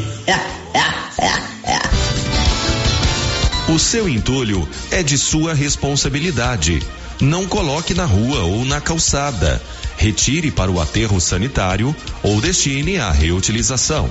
[3.72, 6.82] O seu entulho é de sua responsabilidade.
[7.18, 9.62] Não coloque na rua ou na calçada.
[9.96, 14.10] Retire para o aterro sanitário ou destine à reutilização.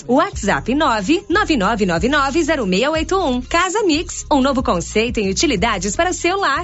[0.07, 3.45] WhatsApp 999990681.
[3.47, 6.63] Casa Mix, um novo conceito em utilidades para o seu lar.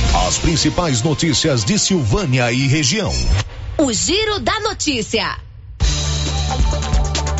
[0.13, 3.13] As principais notícias de Silvânia e região.
[3.77, 5.37] O Giro da Notícia.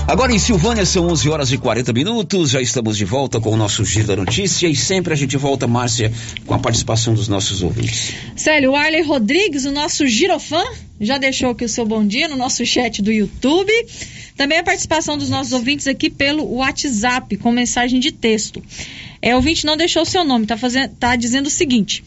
[0.08, 2.50] Agora em Silvânia são 11 horas e 40 minutos.
[2.52, 5.68] Já estamos de volta com o nosso Giro da Notícia e sempre a gente volta,
[5.68, 6.14] Márcia,
[6.46, 8.14] com a participação dos nossos ouvintes.
[8.38, 10.64] Célio, o Arley Rodrigues, o nosso girofã,
[11.00, 13.74] já deixou aqui o seu bom dia no nosso chat do YouTube.
[14.38, 18.64] Também a participação dos nossos ouvintes aqui pelo WhatsApp, com mensagem de texto.
[19.22, 22.02] É, o ouvinte não deixou o seu nome, tá, fazendo, tá dizendo o seguinte.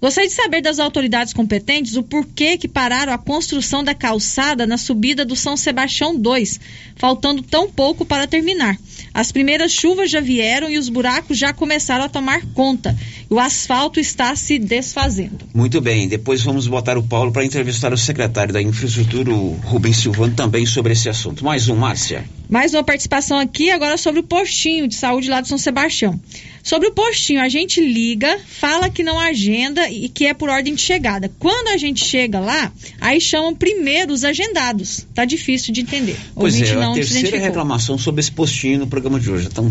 [0.00, 4.76] Gostaria de saber das autoridades competentes o porquê que pararam a construção da calçada na
[4.76, 6.60] subida do São Sebastião 2,
[6.96, 8.78] faltando tão pouco para terminar.
[9.12, 12.96] As primeiras chuvas já vieram e os buracos já começaram a tomar conta.
[13.30, 15.38] O asfalto está se desfazendo.
[15.54, 19.98] Muito bem, depois vamos botar o Paulo para entrevistar o secretário da Infraestrutura, o Rubens
[19.98, 21.44] Silvano, também sobre esse assunto.
[21.44, 22.24] Mais um, Márcia.
[22.48, 26.18] Mais uma participação aqui agora sobre o postinho de saúde lá de São Sebastião.
[26.62, 30.74] Sobre o postinho, a gente liga, fala que não agenda e que é por ordem
[30.74, 31.30] de chegada.
[31.38, 35.06] Quando a gente chega lá, aí chamam primeiro os agendados.
[35.14, 36.16] Tá difícil de entender.
[36.34, 39.48] Pois é, a terceira reclamação sobre esse postinho no programa de hoje.
[39.48, 39.70] Estão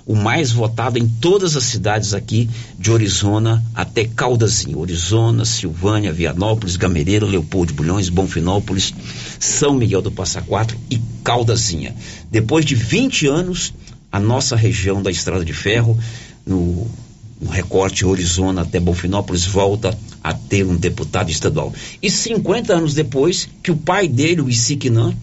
[0.06, 4.80] o mais votado em todas as cidades aqui de Orizona até Caldazinho.
[4.80, 8.94] Orizona, Silvânia, Vianópolis, Gamereiro, Leopoldo de Bulhões, Bonfinópolis,
[9.40, 11.96] São Miguel do Passa Quatro e Caldazinha.
[12.30, 13.74] Depois de 20 anos,
[14.12, 15.98] a nossa região da Estrada de Ferro,
[16.46, 16.90] no
[17.42, 21.74] no recorte Orizona até Bonfinópolis volta a ter um deputado estadual.
[22.00, 25.16] E 50 anos depois que o pai dele, o Isiquinan,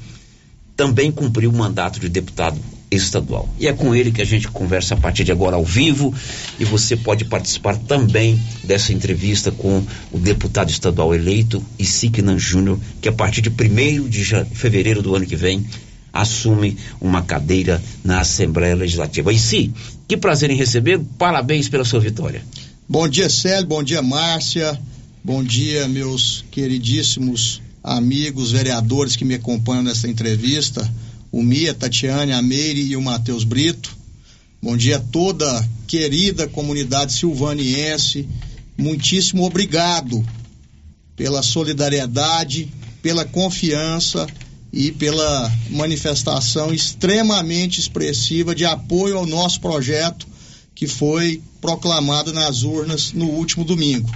[0.77, 2.59] também cumpriu o mandato de deputado
[2.91, 3.49] estadual.
[3.59, 6.15] E é com ele que a gente conversa a partir de agora ao vivo
[6.59, 13.09] e você pode participar também dessa entrevista com o deputado estadual eleito Isiquinan Júnior, que
[13.09, 15.65] a partir de 1 de fevereiro do ano que vem
[16.13, 19.33] assume uma cadeira na Assembleia Legislativa.
[19.33, 19.73] E si,
[20.07, 22.43] que prazer em receber, parabéns pela sua vitória.
[22.89, 23.67] Bom dia, Célio.
[23.67, 24.79] Bom dia, Márcia.
[25.23, 30.91] Bom dia, meus queridíssimos amigos vereadores que me acompanham nessa entrevista.
[31.31, 33.95] O Mia, Tatiane, a Meire e o Matheus Brito.
[34.63, 38.27] Bom dia a toda querida comunidade silvaniense.
[38.79, 40.25] Muitíssimo obrigado
[41.15, 42.73] pela solidariedade,
[43.03, 44.27] pela confiança
[44.73, 50.27] e pela manifestação extremamente expressiva de apoio ao nosso projeto
[50.75, 54.11] que foi proclamado nas urnas no último domingo.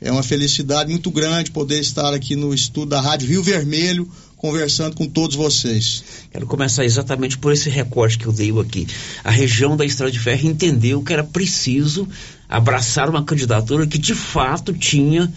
[0.00, 4.94] É uma felicidade muito grande poder estar aqui no estúdio da Rádio Rio Vermelho conversando
[4.94, 6.04] com todos vocês.
[6.30, 8.86] Quero começar exatamente por esse recorte que eu dei aqui.
[9.24, 12.06] A região da Estrada de Ferro entendeu que era preciso
[12.48, 15.32] abraçar uma candidatura que de fato tinha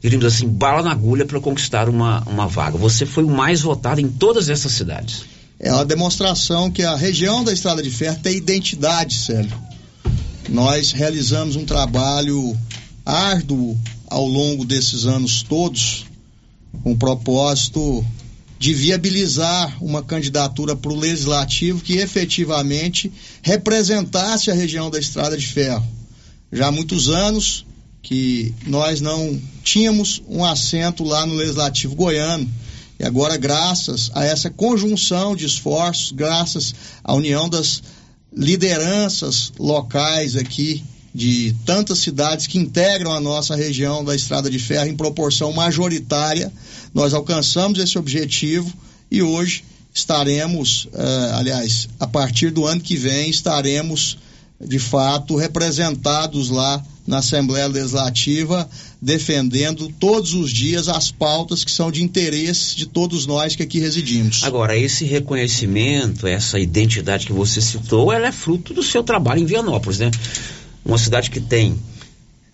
[0.00, 2.78] diríamos assim, bala na agulha para conquistar uma, uma vaga.
[2.78, 5.24] Você foi o mais votado em todas essas cidades.
[5.58, 9.52] É uma demonstração que a região da Estrada de Ferro tem identidade, Célio.
[10.48, 12.56] Nós realizamos um trabalho
[13.04, 13.78] árduo
[14.08, 16.06] ao longo desses anos todos,
[16.82, 18.04] com o propósito
[18.60, 25.46] de viabilizar uma candidatura para o legislativo que efetivamente representasse a região da Estrada de
[25.46, 25.88] Ferro.
[26.52, 27.64] Já há muitos anos
[28.02, 32.46] que nós não tínhamos um assento lá no legislativo goiano.
[32.98, 37.82] E agora, graças a essa conjunção de esforços, graças à união das
[38.30, 40.84] lideranças locais aqui
[41.14, 46.52] de tantas cidades que integram a nossa região da Estrada de Ferro em proporção majoritária,
[46.94, 48.72] nós alcançamos esse objetivo
[49.10, 54.18] e hoje estaremos, eh, aliás, a partir do ano que vem, estaremos
[54.60, 58.68] de fato representados lá na Assembleia Legislativa,
[59.02, 63.80] defendendo todos os dias as pautas que são de interesse de todos nós que aqui
[63.80, 64.44] residimos.
[64.44, 69.46] Agora, esse reconhecimento, essa identidade que você citou, ela é fruto do seu trabalho em
[69.46, 70.10] Vianópolis, né?
[70.84, 71.78] Uma cidade que tem,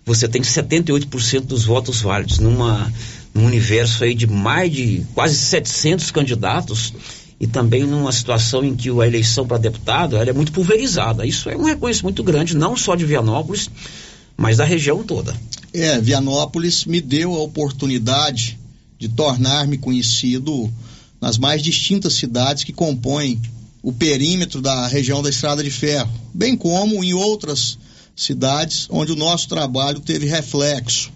[0.04, 2.92] você tem 78% dos votos válidos numa
[3.36, 6.94] num universo aí de mais de quase 700 candidatos
[7.38, 11.26] e também numa situação em que a eleição para deputado é muito pulverizada.
[11.26, 13.70] Isso é um reconhecimento muito grande, não só de Vianópolis,
[14.36, 15.36] mas da região toda.
[15.72, 18.58] É, Vianópolis me deu a oportunidade
[18.98, 20.72] de tornar-me conhecido
[21.20, 23.40] nas mais distintas cidades que compõem
[23.82, 27.78] o perímetro da região da Estrada de Ferro, bem como em outras
[28.16, 31.12] cidades onde o nosso trabalho teve reflexo.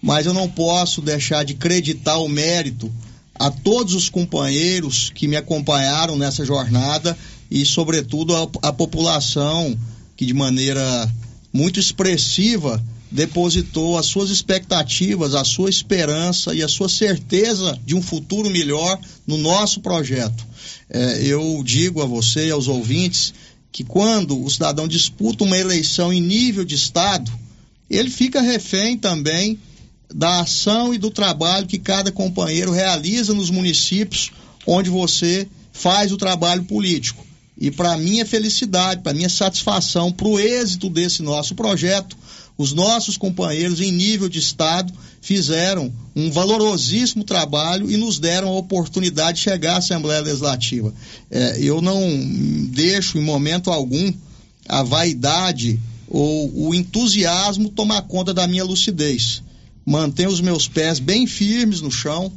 [0.00, 2.92] Mas eu não posso deixar de creditar o mérito
[3.34, 7.18] a todos os companheiros que me acompanharam nessa jornada
[7.50, 9.76] e, sobretudo, a, a população
[10.16, 11.10] que, de maneira
[11.52, 18.02] muito expressiva, depositou as suas expectativas, a sua esperança e a sua certeza de um
[18.02, 20.46] futuro melhor no nosso projeto.
[20.88, 23.34] É, eu digo a você e aos ouvintes
[23.76, 27.30] que quando o cidadão disputa uma eleição em nível de Estado,
[27.90, 29.58] ele fica refém também
[30.14, 34.32] da ação e do trabalho que cada companheiro realiza nos municípios
[34.66, 37.22] onde você faz o trabalho político.
[37.54, 42.16] E para minha felicidade, para minha satisfação, para o êxito desse nosso projeto,
[42.58, 48.58] os nossos companheiros em nível de Estado fizeram um valorosíssimo trabalho e nos deram a
[48.58, 50.92] oportunidade de chegar à Assembleia Legislativa.
[51.30, 52.00] É, eu não
[52.70, 54.12] deixo em momento algum
[54.68, 55.78] a vaidade
[56.08, 59.42] ou o entusiasmo tomar conta da minha lucidez
[59.86, 62.32] mantenho os meus pés bem firmes no chão,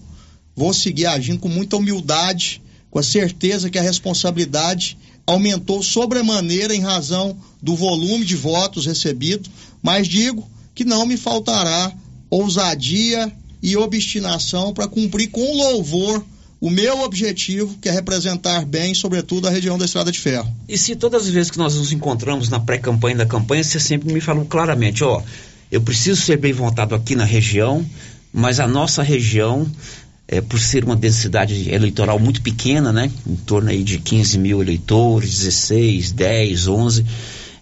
[0.56, 2.62] vou seguir agindo com muita humildade,
[2.92, 4.96] com a certeza que a responsabilidade
[5.30, 9.50] aumentou sobremaneira em razão do volume de votos recebido,
[9.82, 11.92] mas digo que não me faltará
[12.30, 16.24] ousadia e obstinação para cumprir com louvor
[16.60, 20.52] o meu objetivo, que é representar bem, sobretudo, a região da Estrada de Ferro.
[20.68, 24.12] E se todas as vezes que nós nos encontramos na pré-campanha da campanha, você sempre
[24.12, 25.22] me falou claramente, ó,
[25.72, 27.86] eu preciso ser bem votado aqui na região,
[28.34, 29.66] mas a nossa região,
[30.32, 34.62] é, por ser uma densidade eleitoral muito pequena, né, em torno aí de 15 mil
[34.62, 37.06] eleitores, 16, 10, 11,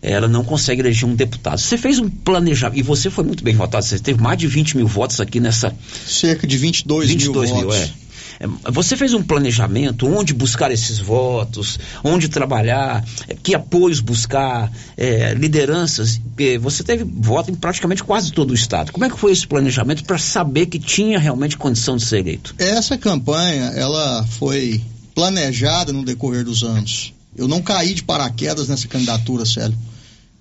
[0.02, 1.58] ela não consegue eleger um deputado.
[1.58, 4.76] Você fez um planejamento, e você foi muito bem votado, você teve mais de 20
[4.76, 5.74] mil votos aqui nessa.
[6.06, 7.84] Cerca de 22, 22 mil, mil votos.
[8.04, 8.07] É.
[8.40, 14.72] É, você fez um planejamento onde buscar esses votos, onde trabalhar, é, que apoios buscar,
[14.96, 16.20] é, lideranças.
[16.62, 18.92] Você teve voto em praticamente quase todo o estado.
[18.92, 22.56] Como é que foi esse planejamento para saber que tinha realmente condição de ser eleito?
[22.58, 24.82] Essa campanha, ela foi
[25.16, 27.14] planejada no decorrer dos anos.
[27.36, 29.78] Eu não caí de paraquedas nessa candidatura, Célio.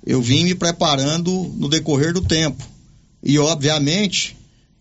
[0.06, 2.62] Eu vim me preparando no decorrer do tempo.
[3.22, 4.36] E, obviamente,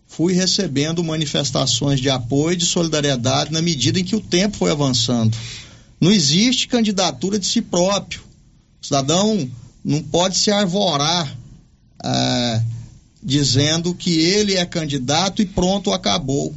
[0.06, 4.70] fui recebendo manifestações de apoio e de solidariedade na medida em que o tempo foi
[4.70, 5.36] avançando.
[6.00, 8.20] Não existe candidatura de si próprio.
[8.82, 9.50] O cidadão
[9.84, 11.36] não pode se arvorar
[12.04, 12.62] é,
[13.22, 16.54] dizendo que ele é candidato e pronto, acabou.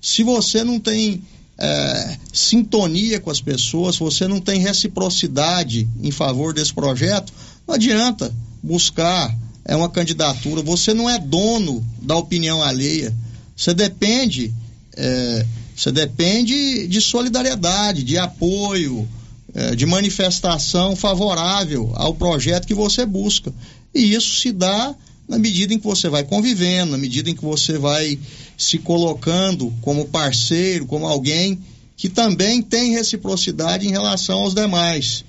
[0.00, 1.22] Se você não tem
[1.58, 7.32] é, sintonia com as pessoas, se você não tem reciprocidade em favor desse projeto,
[7.66, 8.32] não adianta
[8.62, 9.34] buscar
[9.64, 13.14] é uma candidatura, você não é dono da opinião alheia.
[13.56, 14.52] Você depende,
[14.96, 15.46] é,
[15.76, 19.08] você depende de solidariedade, de apoio,
[19.54, 23.52] é, de manifestação favorável ao projeto que você busca.
[23.94, 24.94] E isso se dá
[25.28, 28.18] na medida em que você vai convivendo, na medida em que você vai
[28.56, 31.58] se colocando como parceiro, como alguém
[31.96, 35.24] que também tem reciprocidade em relação aos demais.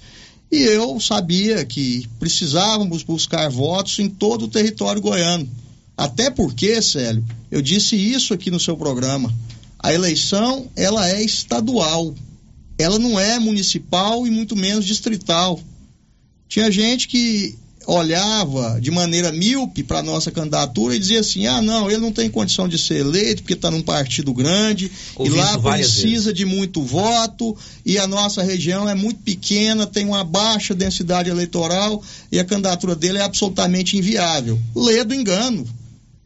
[0.51, 5.49] E eu sabia que precisávamos buscar votos em todo o território goiano.
[5.95, 9.33] Até porque, Célio, eu disse isso aqui no seu programa.
[9.79, 12.13] A eleição, ela é estadual.
[12.77, 15.59] Ela não é municipal e muito menos distrital.
[16.49, 17.57] Tinha gente que
[17.93, 22.29] olhava de maneira míope para nossa candidatura e dizia assim: ah, não, ele não tem
[22.29, 26.81] condição de ser eleito porque está num partido grande Ouvi e lá precisa de muito
[26.81, 32.45] voto e a nossa região é muito pequena, tem uma baixa densidade eleitoral e a
[32.45, 34.57] candidatura dele é absolutamente inviável.
[34.75, 35.67] Lê do engano.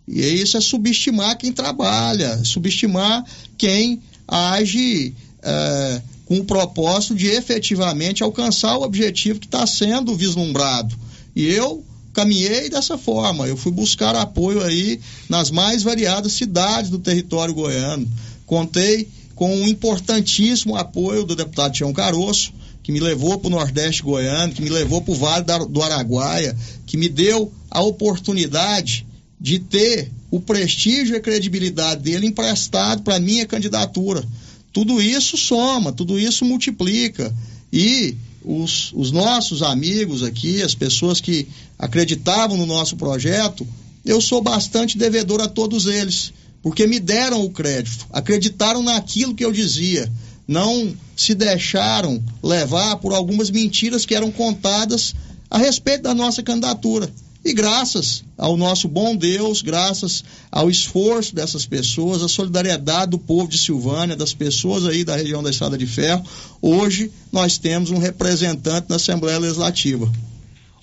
[0.08, 3.26] E isso é subestimar quem trabalha, subestimar
[3.58, 5.16] quem age.
[5.42, 11.05] eh, com o propósito de efetivamente alcançar o objetivo que está sendo vislumbrado.
[11.36, 11.84] E eu
[12.14, 13.48] caminhei dessa forma.
[13.48, 18.08] Eu fui buscar apoio aí nas mais variadas cidades do território goiano.
[18.46, 24.02] Contei com um importantíssimo apoio do deputado Tião Caroço, que me levou para o Nordeste
[24.02, 26.56] goiano, que me levou para o Vale do Araguaia,
[26.86, 29.06] que me deu a oportunidade
[29.40, 34.24] de ter o prestígio e a credibilidade dele emprestado para minha candidatura.
[34.72, 37.34] Tudo isso soma, tudo isso multiplica.
[37.72, 38.16] E
[38.46, 43.68] os, os nossos amigos aqui, as pessoas que acreditavam no nosso projeto,
[44.06, 46.32] eu sou bastante devedor a todos eles,
[46.62, 50.12] porque me deram o crédito, acreditaram naquilo que eu dizia,
[50.48, 55.16] não se deixaram levar por algumas mentiras que eram contadas
[55.50, 57.12] a respeito da nossa candidatura.
[57.46, 63.48] E graças ao nosso bom Deus, graças ao esforço dessas pessoas, a solidariedade do povo
[63.48, 66.26] de Silvânia, das pessoas aí da região da Estrada de Ferro,
[66.60, 70.12] hoje nós temos um representante na Assembleia Legislativa.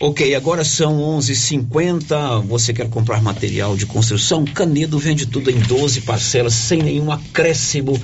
[0.00, 2.40] Ok, agora são 11:50.
[2.46, 4.44] Você quer comprar material de construção?
[4.44, 8.00] Canedo vende tudo em 12 parcelas sem nenhum acréscimo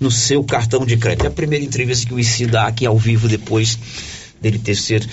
[0.00, 1.26] no seu cartão de crédito.
[1.26, 3.78] É a primeira entrevista que o ICI dá aqui ao vivo depois
[4.40, 5.06] dele ter, ser,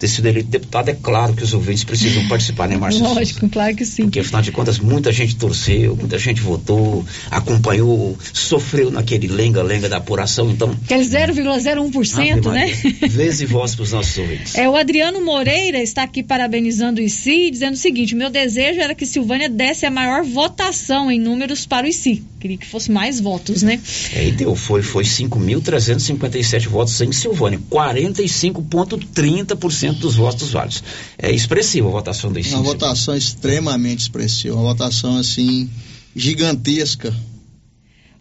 [0.00, 0.88] ter sido eleito deputado.
[0.88, 3.02] É claro que os ouvintes precisam participar, né, Márcia?
[3.02, 4.04] Lógico, claro que sim.
[4.04, 9.98] Porque afinal de contas, muita gente torceu, muita gente votou, acompanhou, sofreu naquele lenga-lenga da
[9.98, 10.50] apuração.
[10.50, 12.52] Então, Aquele 0,01%, Ave né?
[12.66, 12.74] Maria,
[13.08, 14.54] vez e voz para os nossos ouvintes.
[14.54, 18.94] É, o Adriano Moreira está aqui parabenizando o ICI, dizendo o seguinte: meu desejo era
[18.94, 22.22] que Silvânia desse a maior votação em números para o ICI.
[22.40, 23.78] Queria que fosse mais votos, né?
[24.12, 30.82] É, e deu, foi, foi 5.357 votos em Silvânia, 45,30% dos votos válidos.
[31.18, 32.54] É expressiva a votação do ICI.
[32.54, 35.68] Uma votação extremamente expressiva, uma votação assim
[36.14, 37.14] gigantesca.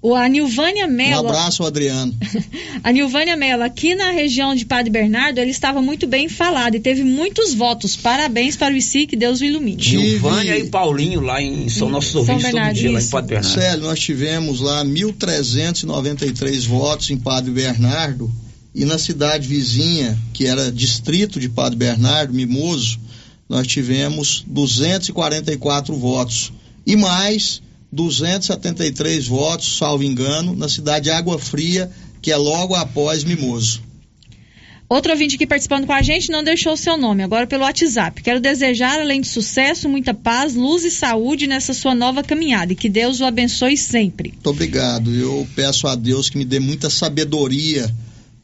[0.01, 1.27] O, a Nilvânia Um Mello.
[1.27, 2.15] abraço, Adriano.
[2.81, 6.79] A Nilvânia Mello, aqui na região de Padre Bernardo, ele estava muito bem falado e
[6.79, 7.97] teve muitos votos.
[7.97, 9.83] Parabéns para o ICI, que Deus o ilumine.
[9.83, 13.07] Gilvânia e Paulinho lá em são nossos São ouvintes todo Bernardo, dia lá em.
[13.09, 13.59] Padre Bernardo.
[13.61, 18.31] Célio, nós tivemos lá 1.393 votos em Padre Bernardo
[18.73, 22.99] e na cidade vizinha, que era distrito de Padre Bernardo, Mimoso,
[23.47, 26.53] nós tivemos 244 votos.
[26.85, 27.61] E mais
[27.91, 31.89] 273 votos, salvo engano, na cidade de Água Fria,
[32.21, 33.81] que é logo após Mimoso.
[34.87, 38.23] Outro ouvinte aqui participando com a gente não deixou o seu nome, agora pelo WhatsApp.
[38.23, 42.75] Quero desejar, além de sucesso, muita paz, luz e saúde nessa sua nova caminhada e
[42.75, 44.31] que Deus o abençoe sempre.
[44.31, 45.13] Muito obrigado.
[45.13, 47.93] Eu peço a Deus que me dê muita sabedoria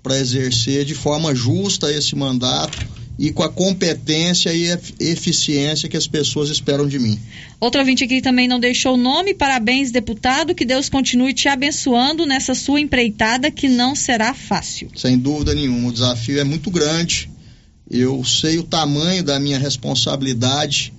[0.06, 2.78] para exercer de forma justa esse mandato
[3.18, 7.20] e com a competência e ef- eficiência que as pessoas esperam de mim.
[7.60, 9.34] Outro ouvinte aqui também não deixou o nome.
[9.34, 10.54] Parabéns, deputado.
[10.54, 14.92] Que Deus continue te abençoando nessa sua empreitada que não será fácil.
[14.96, 17.28] Sem dúvida nenhuma, o desafio é muito grande.
[17.90, 20.94] Eu sei o tamanho da minha responsabilidade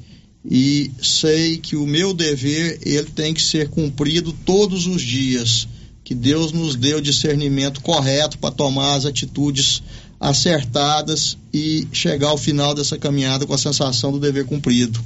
[0.44, 5.68] e sei que o meu dever ele tem que ser cumprido todos os dias.
[6.06, 9.82] Que Deus nos dê o discernimento correto para tomar as atitudes
[10.20, 15.00] acertadas e chegar ao final dessa caminhada com a sensação do dever cumprido.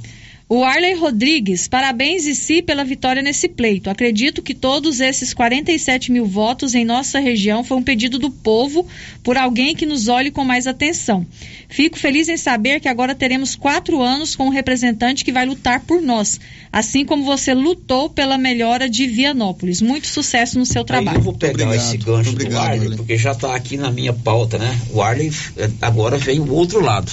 [0.53, 3.89] O Arley Rodrigues, parabéns e si pela vitória nesse pleito.
[3.89, 8.85] Acredito que todos esses 47 mil votos em nossa região foi um pedido do povo
[9.23, 11.25] por alguém que nos olhe com mais atenção.
[11.69, 15.85] Fico feliz em saber que agora teremos quatro anos com um representante que vai lutar
[15.85, 16.37] por nós,
[16.69, 19.81] assim como você lutou pela melhora de Vianópolis.
[19.81, 21.17] Muito sucesso no seu Aí trabalho.
[21.17, 22.97] eu vou pegar Obrigado, esse gancho obrigado, do Arley, Arley.
[22.97, 24.77] porque já está aqui na minha pauta, né?
[24.89, 27.09] O Arley eh, agora vem o outro lado.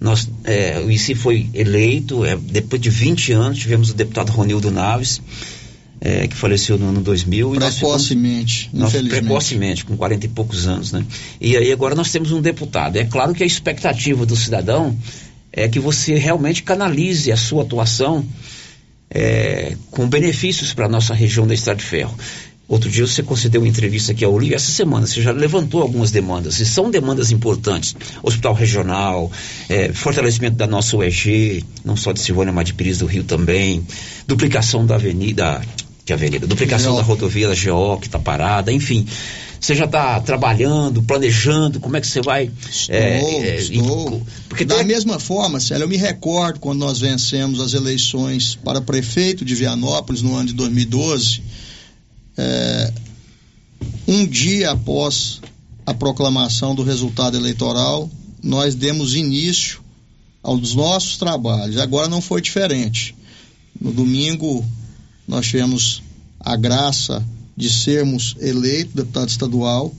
[0.00, 4.70] Nós, eh, o ICI foi eleito, eh, depois de 20 anos, tivemos o deputado Ronildo
[4.70, 5.22] Naves,
[6.00, 7.54] eh, que faleceu no ano 2000.
[7.54, 9.20] e nós ficamos- Precocemente, nós- infelizmente.
[9.24, 11.04] precocemente, com 40 e poucos anos, né?
[11.40, 12.96] E aí agora nós temos um deputado.
[12.96, 14.96] É claro que a expectativa do cidadão
[15.52, 18.24] é que você realmente canalize a sua atuação
[19.08, 22.14] é, com benefícios para a nossa região da Estrada de Ferro.
[22.68, 26.10] Outro dia você concedeu uma entrevista aqui ao Olívio, essa semana você já levantou algumas
[26.10, 27.94] demandas, e são demandas importantes.
[28.22, 29.30] Hospital regional,
[29.68, 33.86] eh, fortalecimento da nossa UEG, não só de Silvânia, mas de Pires do Rio também,
[34.26, 35.62] duplicação da avenida,
[36.04, 39.06] que avenida, duplicação da rodovia da GO que está parada, enfim.
[39.60, 42.50] Você já está trabalhando, planejando, como é que você vai.
[42.68, 44.26] Estou, eh, estou.
[44.48, 49.44] Porque da mesma forma, Célio, eu me recordo quando nós vencemos as eleições para prefeito
[49.44, 51.42] de Vianópolis no ano de 2012,
[52.36, 52.92] é,
[54.06, 55.40] um dia após
[55.84, 58.10] a proclamação do resultado eleitoral,
[58.42, 59.80] nós demos início
[60.42, 61.78] aos nossos trabalhos.
[61.78, 63.14] Agora não foi diferente.
[63.80, 64.64] No domingo,
[65.26, 66.02] nós tivemos
[66.40, 67.24] a graça
[67.56, 69.92] de sermos eleitos deputado estadual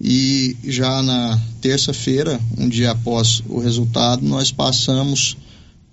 [0.00, 5.36] e já na terça-feira, um dia após o resultado, nós passamos,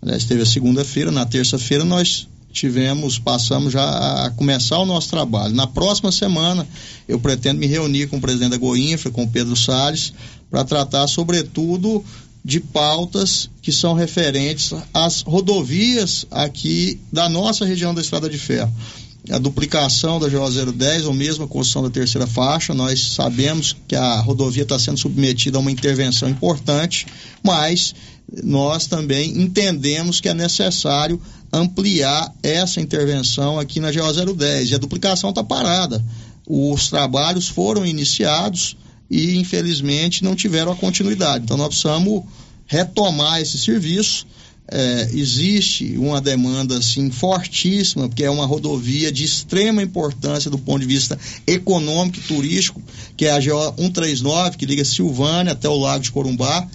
[0.02, 5.54] aliás, teve a segunda-feira, na terça-feira nós tivemos, passamos já a começar o nosso trabalho.
[5.54, 6.66] Na próxima semana,
[7.08, 10.14] eu pretendo me reunir com o presidente da Goinfra, com o Pedro Salles,
[10.50, 12.06] para tratar, sobretudo,
[12.46, 18.72] de pautas que são referentes às rodovias aqui da nossa região da Estrada de Ferro
[19.32, 22.74] a duplicação da GO 010 ou mesmo a construção da terceira faixa.
[22.74, 27.08] Nós sabemos que a rodovia está sendo submetida a uma intervenção importante,
[27.42, 27.96] mas
[28.44, 31.22] nós também entendemos que é necessário
[31.52, 36.04] ampliar essa intervenção aqui na GO 010 e a duplicação está parada.
[36.48, 38.76] Os trabalhos foram iniciados
[39.10, 41.44] e infelizmente não tiveram a continuidade.
[41.44, 42.24] Então nós precisamos
[42.68, 44.26] retomar esse serviço
[44.68, 50.80] é, existe uma demanda assim fortíssima, porque é uma rodovia de extrema importância do ponto
[50.80, 52.82] de vista econômico e turístico,
[53.18, 56.68] que é a GO 139, que liga Silvânia até o Lago de Corumbá.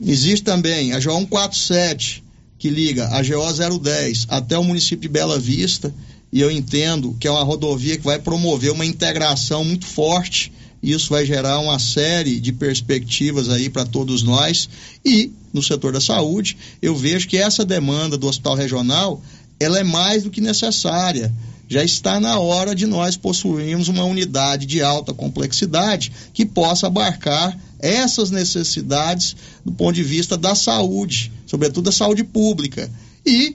[0.00, 2.24] Existe também a GO 147,
[2.58, 5.94] que liga a GO 010 até o município de Bela Vista,
[6.32, 10.52] e eu entendo que é uma rodovia que vai promover uma integração muito forte.
[10.82, 14.68] Isso vai gerar uma série de perspectivas aí para todos nós
[15.04, 19.22] e no setor da saúde, eu vejo que essa demanda do hospital regional,
[19.60, 21.32] ela é mais do que necessária.
[21.68, 27.56] Já está na hora de nós possuirmos uma unidade de alta complexidade que possa abarcar
[27.84, 32.90] essas necessidades do ponto de vista da saúde, sobretudo da saúde pública.
[33.26, 33.54] E,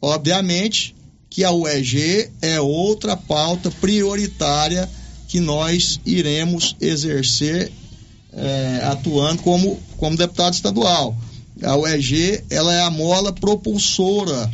[0.00, 0.94] obviamente,
[1.28, 4.88] que a UEG é outra pauta prioritária
[5.28, 7.70] que nós iremos exercer
[8.32, 11.14] eh, atuando como, como deputado estadual.
[11.62, 14.50] A UEG ela é a mola propulsora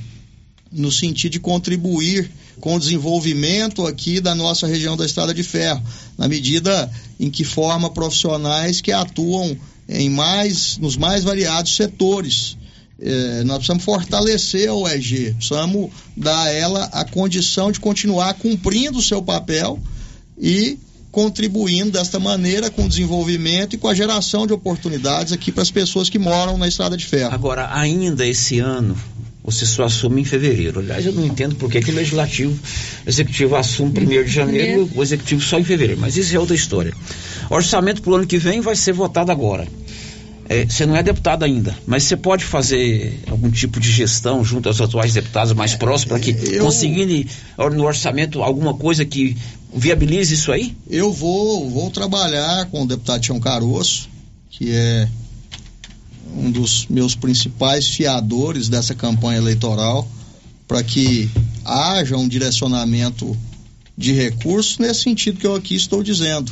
[0.73, 2.29] no sentido de contribuir
[2.61, 5.83] com o desenvolvimento aqui da nossa região da Estrada de Ferro,
[6.17, 9.57] na medida em que forma profissionais que atuam
[9.89, 12.57] em mais nos mais variados setores.
[13.01, 18.99] Eh, nós precisamos fortalecer a UEG, precisamos dar a ela a condição de continuar cumprindo
[18.99, 19.79] o seu papel
[20.39, 20.79] e
[21.13, 25.71] contribuindo desta maneira com o desenvolvimento e com a geração de oportunidades aqui para as
[25.71, 27.35] pessoas que moram na Estrada de Ferro.
[27.35, 28.97] Agora, ainda esse ano,
[29.45, 30.81] você só assume em fevereiro.
[30.81, 32.53] Aliás, eu não entendo por que o legislativo,
[33.05, 36.01] o executivo assume 1 de janeiro, o executivo só em fevereiro.
[36.01, 36.93] Mas isso é outra história.
[37.51, 39.67] O orçamento para o ano que vem vai ser votado agora.
[40.49, 44.69] É, você não é deputado ainda, mas você pode fazer algum tipo de gestão junto
[44.69, 47.27] aos atuais deputados mais próximos para que eu- conseguirem
[47.75, 49.37] no orçamento alguma coisa que
[49.75, 50.77] viabilize isso aí?
[50.91, 54.11] Eu vou, vou trabalhar com o deputado Tião Caroço,
[54.51, 55.09] que é
[56.37, 60.09] um dos meus principais fiadores dessa campanha eleitoral,
[60.67, 61.31] para que
[61.65, 63.37] haja um direcionamento
[63.97, 66.51] de recursos nesse sentido que eu aqui estou dizendo.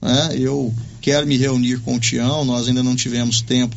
[0.00, 0.34] né?
[0.36, 3.76] Eu quero me reunir com o Tião, nós ainda não tivemos tempo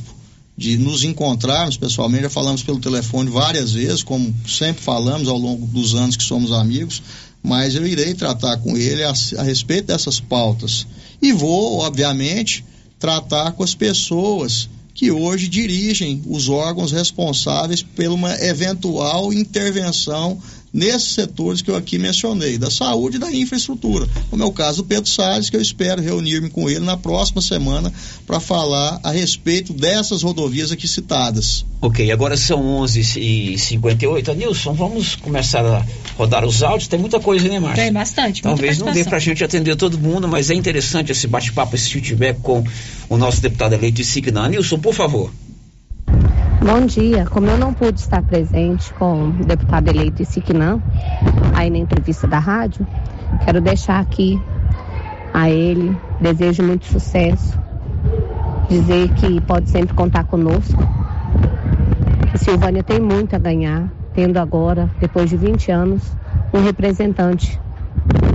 [0.57, 5.67] de nos encontrarmos pessoalmente, já falamos pelo telefone várias vezes, como sempre falamos ao longo
[5.67, 7.01] dos anos que somos amigos,
[7.43, 10.87] mas eu irei tratar com ele a, a respeito dessas pautas.
[11.21, 12.65] E vou, obviamente,
[12.99, 14.67] tratar com as pessoas
[14.97, 20.41] que hoje dirigem os órgãos responsáveis por uma eventual intervenção
[20.73, 24.07] nesses setores que eu aqui mencionei, da saúde e da infraestrutura.
[24.29, 27.41] Como é o caso do Pedro Salles, que eu espero reunir-me com ele na próxima
[27.41, 27.91] semana
[28.25, 31.65] para falar a respeito dessas rodovias aqui citadas.
[31.81, 34.35] Ok, agora são 11h58.
[34.35, 35.85] Nilson, vamos começar a
[36.17, 36.87] rodar os áudios.
[36.87, 37.83] Tem muita coisa, né, Márcia?
[37.83, 38.41] Tem bastante.
[38.41, 39.09] Talvez não dê participação.
[39.09, 42.63] pra gente atender todo mundo, mas é interessante esse bate-papo, esse feedback com
[43.09, 44.49] o nosso deputado eleito Signan.
[44.49, 45.31] Nilson, por favor.
[46.67, 47.25] Bom dia.
[47.25, 50.81] Como eu não pude estar presente com o deputado eleito Isiquinã,
[51.55, 52.85] aí na entrevista da rádio,
[53.45, 54.37] quero deixar aqui
[55.33, 57.57] a ele, desejo muito sucesso,
[58.67, 60.83] dizer que pode sempre contar conosco,
[62.33, 66.17] que Silvânia tem muito a ganhar, tendo agora, depois de 20 anos,
[66.53, 67.57] um representante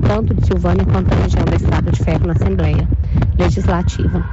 [0.09, 2.89] tanto de Silvânia quanto da região da Estrada de Ferro na Assembleia
[3.39, 4.25] Legislativa.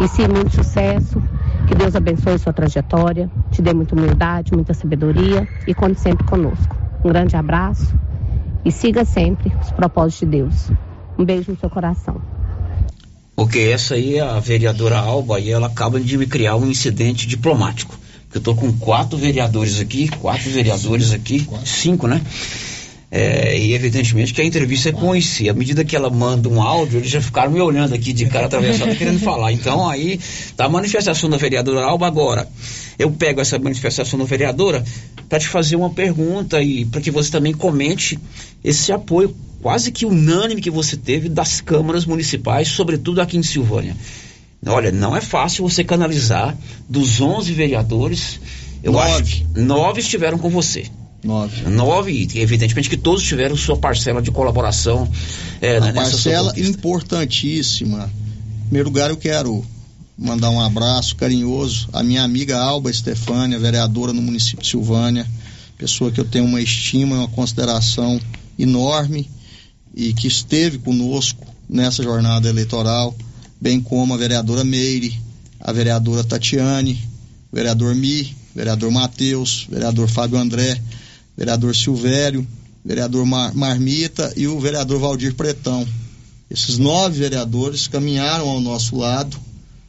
[0.00, 1.22] E sim, muito sucesso,
[1.72, 6.76] que Deus abençoe sua trajetória, te dê muita humildade, muita sabedoria e conte sempre conosco.
[7.02, 7.94] Um grande abraço
[8.62, 10.70] e siga sempre os propósitos de Deus.
[11.18, 12.20] Um beijo no seu coração.
[13.34, 17.26] Porque essa aí é a vereadora Alba e ela acaba de me criar um incidente
[17.26, 17.98] diplomático.
[18.34, 22.20] Eu tô com quatro vereadores aqui, quatro vereadores aqui, cinco, né?
[23.14, 25.46] É, e evidentemente que a entrevista é com esse.
[25.46, 28.46] À medida que ela manda um áudio, eles já ficaram me olhando aqui de cara
[28.46, 29.52] atravessada querendo falar.
[29.52, 30.18] Então aí
[30.56, 32.48] tá a manifestação da vereadora Alba agora.
[32.98, 34.82] Eu pego essa manifestação da vereadora
[35.28, 38.18] para te fazer uma pergunta e para que você também comente
[38.64, 43.94] esse apoio quase que unânime que você teve das câmaras municipais, sobretudo aqui em Silvânia.
[44.66, 46.56] Olha, não é fácil você canalizar
[46.88, 48.40] dos 11 vereadores,
[48.82, 49.10] eu Nove.
[49.10, 50.86] acho que nove estiveram com você.
[51.22, 51.62] Nove.
[51.68, 55.08] Nove, e evidentemente que todos tiveram sua parcela de colaboração
[55.60, 58.10] é, Uma parcela importantíssima.
[58.58, 59.64] Em primeiro lugar, eu quero
[60.18, 65.26] mandar um abraço carinhoso à minha amiga Alba Estefânia, vereadora no município de Silvânia,
[65.78, 68.20] pessoa que eu tenho uma estima e uma consideração
[68.58, 69.30] enorme
[69.94, 73.14] e que esteve conosco nessa jornada eleitoral,
[73.60, 75.18] bem como a vereadora Meire,
[75.60, 76.98] a vereadora Tatiane,
[77.50, 80.80] o vereador Mi, vereador Matheus, vereador Fábio André,
[81.36, 82.46] vereador Silvério,
[82.84, 85.86] vereador Mar- Marmita e o vereador Valdir Pretão.
[86.50, 89.36] Esses nove vereadores caminharam ao nosso lado,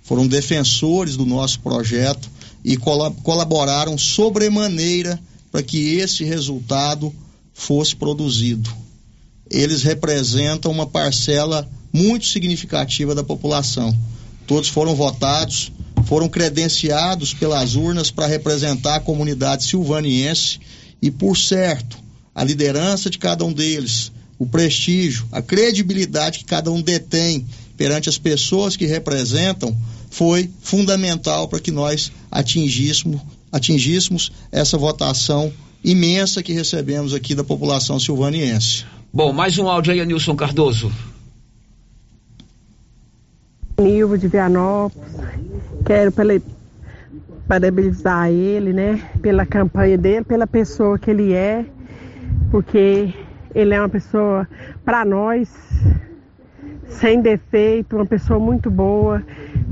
[0.04, 2.30] foram defensores do nosso projeto
[2.64, 5.20] e cola- colaboraram sobremaneira
[5.52, 7.14] para que esse resultado
[7.54, 8.70] fosse produzido.
[9.50, 13.96] Eles representam uma parcela muito significativa da população.
[14.48, 15.72] Todos foram votados,
[16.06, 20.60] foram credenciados pelas urnas para representar a comunidade silvaniense
[21.04, 21.98] e, por certo,
[22.34, 27.46] a liderança de cada um deles, o prestígio, a credibilidade que cada um detém
[27.76, 29.76] perante as pessoas que representam
[30.10, 33.20] foi fundamental para que nós atingíssemos,
[33.52, 35.52] atingíssemos essa votação
[35.84, 38.86] imensa que recebemos aqui da população silvaniense.
[39.12, 40.90] Bom, mais um áudio aí, Anilson Cardoso.
[43.78, 45.06] Nilvo de Vianópolis.
[45.86, 46.42] Quero pela-
[47.48, 49.02] parabenizar ele, né?
[49.22, 51.66] Pela campanha dele, pela pessoa que ele é,
[52.50, 53.14] porque
[53.54, 54.48] ele é uma pessoa,
[54.84, 55.50] para nós,
[56.88, 59.22] sem defeito, uma pessoa muito boa,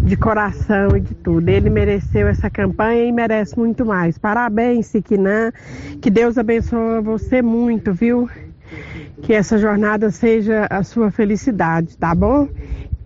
[0.04, 1.48] de coração e de tudo.
[1.48, 4.18] Ele mereceu essa campanha e merece muito mais.
[4.18, 5.52] Parabéns, Siquinã.
[6.02, 8.30] Que Deus abençoe você muito, viu?
[9.22, 12.48] Que essa jornada seja a sua felicidade, tá bom?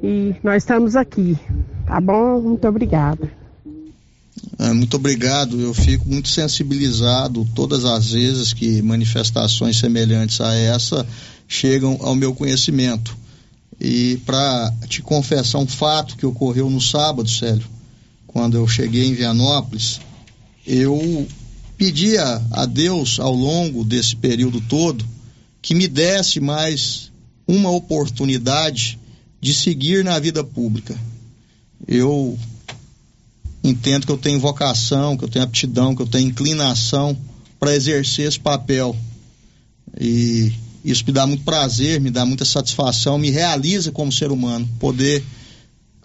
[0.01, 1.37] E nós estamos aqui,
[1.85, 2.39] tá bom?
[2.39, 3.44] Muito obrigada.
[4.57, 5.59] É, muito obrigado.
[5.59, 11.05] Eu fico muito sensibilizado todas as vezes que manifestações semelhantes a essa
[11.47, 13.15] chegam ao meu conhecimento.
[13.79, 17.67] E para te confessar um fato que ocorreu no sábado, Célio,
[18.25, 19.99] quando eu cheguei em Vianópolis,
[20.65, 21.27] eu
[21.77, 25.05] pedia a Deus ao longo desse período todo
[25.61, 27.11] que me desse mais
[27.47, 28.97] uma oportunidade
[29.41, 30.97] de seguir na vida pública.
[31.87, 32.37] Eu
[33.67, 37.17] entendo que eu tenho vocação, que eu tenho aptidão, que eu tenho inclinação
[37.59, 38.95] para exercer esse papel.
[39.99, 40.51] E
[40.83, 45.23] isso me dá muito prazer, me dá muita satisfação, me realiza como ser humano, poder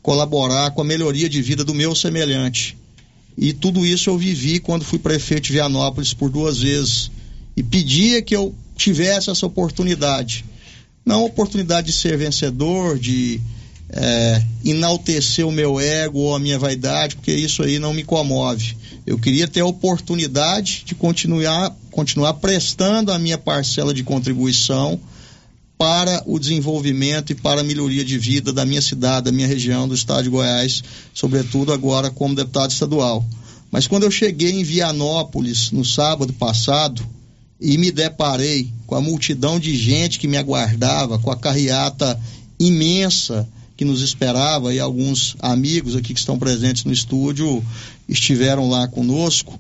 [0.03, 2.77] colaborar com a melhoria de vida do meu semelhante.
[3.37, 7.11] E tudo isso eu vivi quando fui prefeito de Vianópolis por duas vezes.
[7.57, 10.45] E pedia que eu tivesse essa oportunidade.
[11.05, 13.41] Não a oportunidade de ser vencedor, de
[13.93, 18.77] é, enaltecer o meu ego ou a minha vaidade, porque isso aí não me comove.
[19.07, 25.01] Eu queria ter a oportunidade de continuar, continuar prestando a minha parcela de contribuição
[25.77, 29.89] para o desenvolvimento e para a melhoria de vida da minha cidade, da minha região,
[29.89, 30.85] do estado de Goiás,
[31.15, 33.25] sobretudo agora como deputado estadual.
[33.71, 37.03] Mas quando eu cheguei em Vianópolis no sábado passado
[37.61, 42.21] e me deparei com a multidão de gente que me aguardava, com a carreata
[42.59, 43.49] imensa
[43.81, 47.65] que nos esperava e alguns amigos aqui que estão presentes no estúdio
[48.07, 49.59] estiveram lá conosco,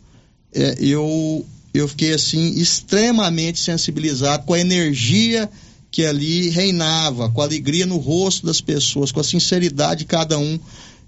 [0.54, 1.42] é, eu,
[1.72, 5.48] eu fiquei assim extremamente sensibilizado com a energia
[5.90, 10.38] que ali reinava, com a alegria no rosto das pessoas, com a sinceridade de cada
[10.38, 10.60] um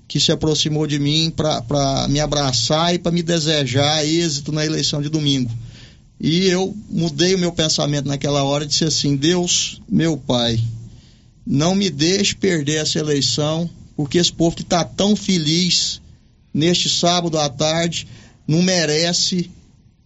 [0.08, 5.02] que se aproximou de mim para me abraçar e para me desejar êxito na eleição
[5.02, 5.50] de domingo.
[6.18, 10.58] E eu mudei o meu pensamento naquela hora e disse assim: Deus, meu Pai,
[11.46, 16.00] não me deixe perder essa eleição, porque esse povo que está tão feliz
[16.52, 18.06] neste sábado à tarde
[18.46, 19.50] não merece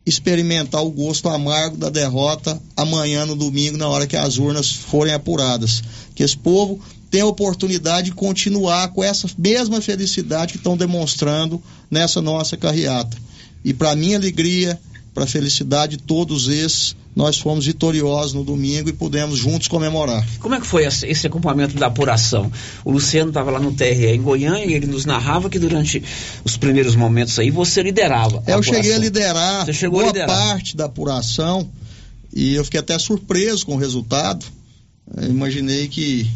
[0.05, 5.13] experimentar o gosto amargo da derrota amanhã no domingo, na hora que as urnas forem
[5.13, 5.83] apuradas.
[6.15, 6.81] Que esse povo
[7.11, 11.61] tenha a oportunidade de continuar com essa mesma felicidade que estão demonstrando
[11.91, 13.17] nessa nossa carreata.
[13.65, 14.79] E para minha alegria,
[15.13, 20.23] para a felicidade de todos esses, nós fomos vitoriosos no domingo e pudemos juntos comemorar.
[20.39, 22.53] Como é que foi esse, acompanhamento da apuração?
[22.85, 26.05] O Luciano estava lá no TRE em Goiânia e ele nos narrava que durante
[26.45, 28.43] os primeiros momentos aí você liderava.
[28.47, 30.29] Eu cheguei a liderar Você chegou boa a liderar.
[30.29, 31.67] parte da apuração
[32.35, 34.45] e eu fiquei até surpreso com o resultado.
[35.17, 36.27] Eu imaginei que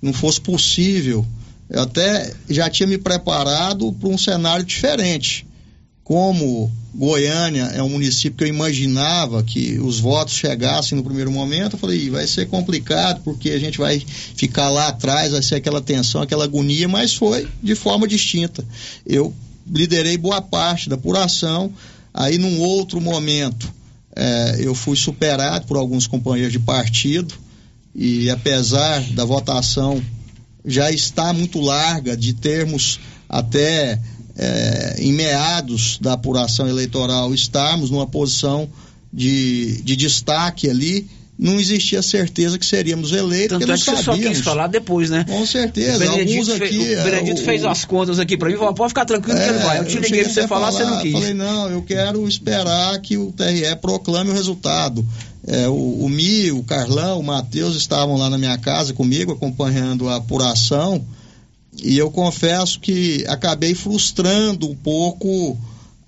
[0.00, 1.26] não fosse possível.
[1.68, 5.46] Eu até já tinha me preparado para um cenário diferente.
[6.04, 11.74] Como Goiânia é um município que eu imaginava que os votos chegassem no primeiro momento,
[11.74, 14.02] eu falei, "Ih, vai ser complicado porque a gente vai
[14.34, 18.64] ficar lá atrás, vai ser aquela tensão, aquela agonia, mas foi de forma distinta.
[19.06, 19.32] Eu
[19.66, 21.72] liderei boa parte da apuração,
[22.12, 23.72] aí num outro momento
[24.14, 27.34] eh, eu fui superado por alguns companheiros de partido
[27.94, 30.02] e apesar da votação
[30.64, 33.98] já estar muito larga, de termos até
[34.36, 38.68] eh, em meados da apuração eleitoral estarmos numa posição
[39.12, 41.06] de, de destaque ali,
[41.38, 45.24] não existia certeza que seríamos eleitos, Tanto é que você só quis falar depois, né?
[45.28, 48.36] Com certeza, O Benedito, alguns fe- aqui, o Benedito é, o- fez as contas aqui
[48.36, 49.78] pra mim, falou, pode ficar tranquilo que ele vai.
[49.80, 51.12] Eu te liguei cheguei pra você até falar, você não quis.
[51.12, 55.04] Falei, não, eu quero esperar que o TRE proclame o resultado.
[55.44, 55.72] É, o,
[56.04, 61.04] o Mi, o Carlão, o Matheus estavam lá na minha casa comigo, acompanhando a apuração,
[61.80, 65.58] e eu confesso que acabei frustrando um pouco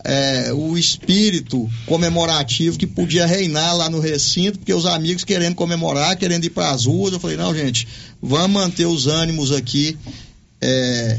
[0.04, 6.16] é, o espírito comemorativo que podia reinar lá no recinto, porque os amigos querendo comemorar,
[6.16, 7.88] querendo ir para as ruas, eu falei, não, gente,
[8.20, 9.96] vamos manter os ânimos aqui
[10.60, 11.18] é,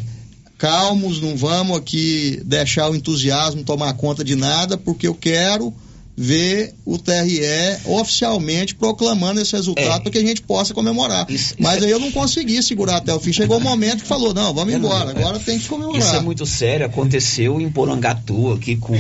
[0.58, 5.74] calmos, não vamos aqui deixar o entusiasmo tomar conta de nada, porque eu quero
[6.18, 7.42] ver o TRE
[7.84, 11.28] oficialmente proclamando esse resultado para que a gente possa comemorar.
[11.60, 13.34] Mas aí eu não consegui segurar até o fim.
[13.34, 16.02] Chegou o momento que falou, não, vamos embora, agora tem que comemorar.
[16.02, 18.96] Isso é muito sério, aconteceu em Porangatu aqui com.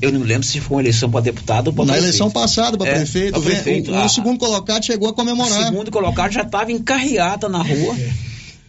[0.00, 2.06] Eu não lembro se foi uma eleição para deputado ou para Na prefeito.
[2.08, 3.90] eleição passada, para É, prefeito, prefeito.
[3.90, 5.66] o, o Ah, segundo colocado chegou a O comemorar.
[5.66, 7.94] segundo colocado já estava em carreata na rua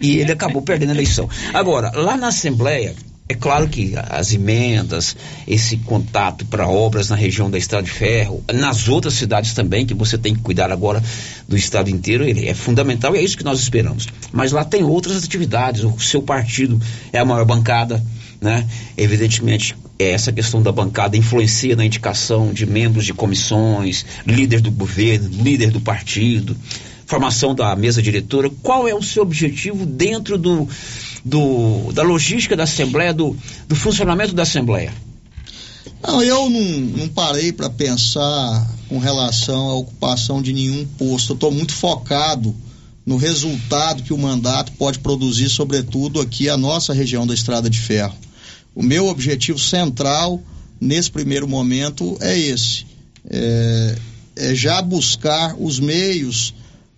[0.01, 1.29] e ele acabou perdendo a eleição.
[1.53, 2.93] Agora, lá na Assembleia,
[3.31, 5.15] é claro que as emendas,
[5.47, 9.93] esse contato para obras na região da Estrada de Ferro, nas outras cidades também, que
[9.93, 11.01] você tem que cuidar agora
[11.47, 14.07] do estado inteiro, ele é fundamental e é isso que nós esperamos.
[14.31, 16.81] Mas lá tem outras atividades, o seu partido
[17.13, 18.03] é a maior bancada,
[18.41, 18.67] né?
[18.97, 25.29] Evidentemente, essa questão da bancada influencia na indicação de membros de comissões, líder do governo,
[25.43, 26.57] líder do partido,
[27.05, 28.49] formação da mesa diretora.
[28.63, 30.67] Qual é o seu objetivo dentro do,
[31.29, 34.93] do- da logística da Assembleia, do, do funcionamento da Assembleia?
[36.01, 41.31] Não, eu não, não parei para pensar com relação à ocupação de nenhum posto.
[41.31, 42.55] Eu estou muito focado
[43.05, 47.79] no resultado que o mandato pode produzir, sobretudo aqui a nossa região da Estrada de
[47.79, 48.15] Ferro.
[48.75, 50.41] O meu objetivo central
[50.79, 52.85] nesse primeiro momento é esse:
[53.29, 53.95] é,
[54.35, 56.53] é já buscar os meios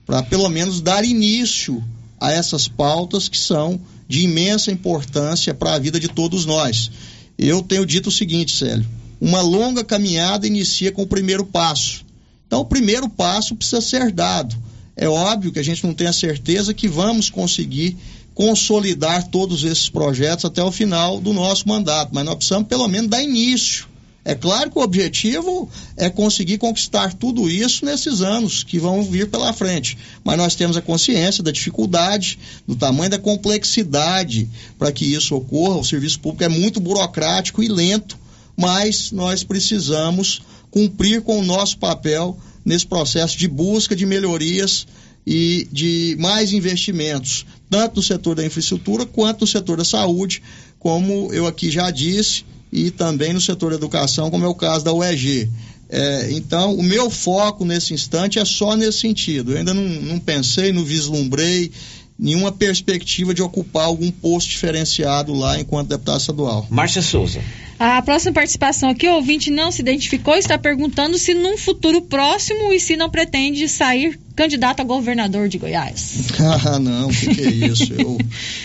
[0.05, 1.84] para pelo menos dar início
[2.19, 3.79] a essas pautas que são
[4.12, 6.91] de imensa importância para a vida de todos nós.
[7.38, 8.86] Eu tenho dito o seguinte, Célio:
[9.22, 12.03] uma longa caminhada inicia com o primeiro passo.
[12.45, 14.53] Então, o primeiro passo precisa ser dado.
[14.97, 17.95] É óbvio que a gente não tem a certeza que vamos conseguir
[18.34, 23.09] consolidar todos esses projetos até o final do nosso mandato, mas nós precisamos pelo menos
[23.09, 23.88] dar início.
[24.24, 25.67] É claro que o objetivo
[25.97, 29.97] é conseguir conquistar tudo isso nesses anos que vão vir pela frente.
[30.24, 34.47] Mas nós temos a consciência da dificuldade, do tamanho da complexidade
[34.78, 35.78] para que isso ocorra.
[35.78, 38.17] O serviço público é muito burocrático e lento,
[38.55, 44.86] mas nós precisamos cumprir com o nosso papel nesse processo de busca de melhorias
[45.26, 50.43] e de mais investimentos, tanto no setor da infraestrutura quanto no setor da saúde,
[50.80, 54.86] como eu aqui já disse, e também no setor da educação, como é o caso
[54.86, 55.49] da UEG.
[55.89, 59.51] É, então, o meu foco nesse instante é só nesse sentido.
[59.51, 61.69] Eu ainda não, não pensei, não vislumbrei
[62.17, 66.67] nenhuma perspectiva de ocupar algum posto diferenciado lá enquanto deputado estadual.
[66.69, 67.41] Márcia Souza.
[67.84, 72.71] A próxima participação aqui, o ouvinte não se identificou, está perguntando se num futuro próximo
[72.71, 76.28] e se não pretende sair candidato a governador de Goiás.
[76.63, 77.91] Ah, não, o que, que é isso?
[77.93, 78.20] Eu,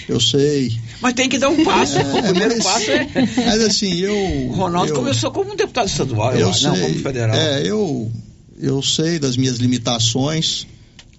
[0.06, 0.78] eu sei.
[1.00, 1.98] Mas tem que dar um passo.
[1.98, 3.08] o primeiro mas- passo é.
[3.14, 4.14] Mas assim, eu.
[4.48, 7.34] O Ronaldo eu- começou como um deputado estadual, eu, eu acho, sei, não como federal.
[7.34, 8.12] É, eu,
[8.60, 10.66] eu sei das minhas limitações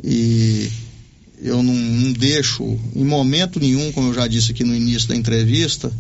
[0.04, 0.70] e
[1.42, 5.16] eu não, não deixo, em momento nenhum, como eu já disse aqui no início da
[5.16, 5.92] entrevista,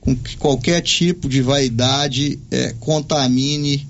[0.00, 3.86] com que qualquer tipo de vaidade eh, contamine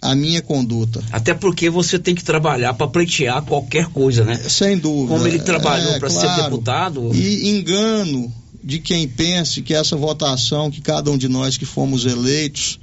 [0.00, 1.02] a minha conduta.
[1.12, 4.36] Até porque você tem que trabalhar para pleitear qualquer coisa, né?
[4.48, 5.14] Sem dúvida.
[5.14, 6.36] Como ele trabalhou É, para claro.
[6.36, 7.10] ser deputado.
[7.14, 8.32] E engano
[8.64, 12.78] de quem pense que essa votação, que cada um de nós que fomos eleitos,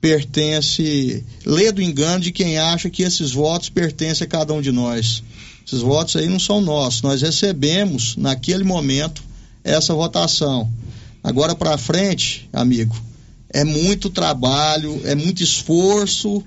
[0.00, 1.24] pertence.
[1.46, 5.22] Lê do engano de quem acha que esses votos pertencem a cada um de nós.
[5.66, 7.02] Esses votos aí não são nossos.
[7.02, 9.22] Nós recebemos, naquele momento,
[9.62, 10.70] essa votação.
[11.22, 12.96] Agora para frente, amigo,
[13.52, 16.42] é muito trabalho, é muito esforço,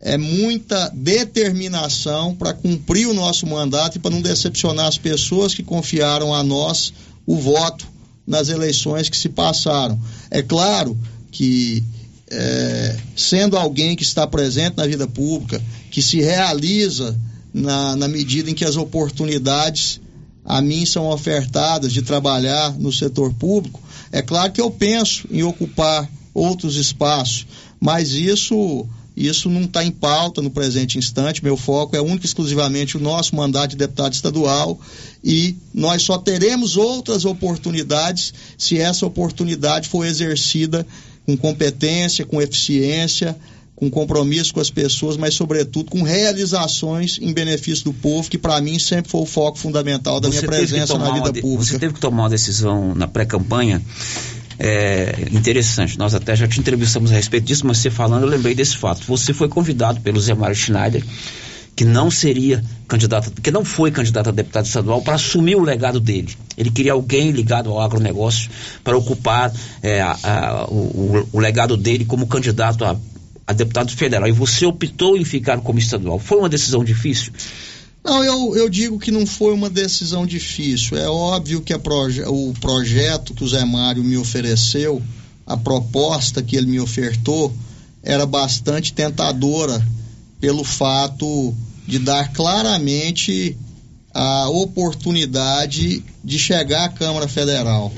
[0.00, 5.62] é muita determinação para cumprir o nosso mandato e para não decepcionar as pessoas que
[5.62, 6.92] confiaram a nós
[7.26, 7.86] o voto
[8.26, 9.98] nas eleições que se passaram.
[10.30, 10.96] É claro
[11.30, 11.82] que,
[12.30, 17.18] é, sendo alguém que está presente na vida pública, que se realiza
[17.52, 20.00] na, na medida em que as oportunidades
[20.44, 23.82] a mim são ofertadas de trabalhar no setor público,
[24.12, 27.46] é claro que eu penso em ocupar outros espaços,
[27.80, 31.42] mas isso isso não está em pauta no presente instante.
[31.42, 34.78] Meu foco é único e exclusivamente o nosso mandato de deputado estadual
[35.24, 40.86] e nós só teremos outras oportunidades se essa oportunidade for exercida
[41.24, 43.34] com competência, com eficiência,
[43.76, 48.58] com compromisso com as pessoas, mas sobretudo com realizações em benefício do povo, que para
[48.60, 51.64] mim sempre foi o foco fundamental da minha Você que presença na vida de- pública.
[51.72, 53.82] Você teve que tomar uma decisão na pré-campanha
[54.58, 55.98] é, interessante.
[55.98, 59.02] Nós até já te entrevistamos a respeito disso, mas você falando, eu lembrei desse fato.
[59.06, 61.04] Você foi convidado pelo Zé Mário Schneider,
[61.74, 66.00] que não seria candidato, que não foi candidato a deputado estadual, para assumir o legado
[66.00, 66.32] dele.
[66.56, 68.48] Ele queria alguém ligado ao agronegócio
[68.82, 72.96] para ocupar é, a- a- o- o legado dele como candidato a,
[73.46, 74.28] a deputado federal.
[74.28, 76.18] E você optou em ficar como estadual.
[76.18, 77.32] Foi uma decisão difícil?
[78.04, 80.96] Não, eu, eu digo que não foi uma decisão difícil.
[80.96, 85.02] É óbvio que proje o projeto que o Zé Mário me ofereceu,
[85.46, 87.52] a proposta que ele me ofertou,
[88.02, 89.84] era bastante tentadora
[90.40, 91.54] pelo fato
[91.86, 93.56] de dar claramente
[94.14, 97.92] a oportunidade de chegar à Câmara Federal.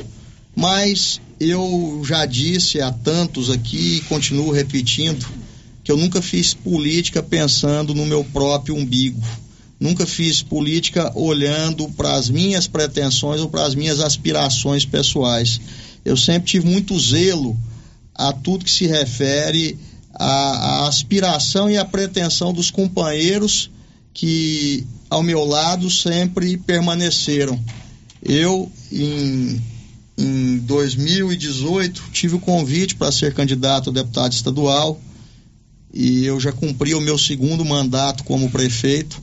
[0.57, 5.27] Mas eu já disse a tantos aqui e continuo repetindo
[5.85, 9.23] que eu nunca fiz política pensando no meu próprio umbigo.
[9.81, 15.61] Nunca fiz política olhando para as minhas pretensões ou para as minhas aspirações pessoais.
[16.05, 17.57] Eu sempre tive muito zelo
[18.15, 19.79] a tudo que se refere
[20.13, 23.71] à, à aspiração e à pretensão dos companheiros
[24.13, 27.59] que ao meu lado sempre permaneceram.
[28.21, 29.63] Eu, em,
[30.19, 35.01] em 2018, tive o convite para ser candidato a deputado estadual
[35.95, 39.23] e eu já cumpri o meu segundo mandato como prefeito.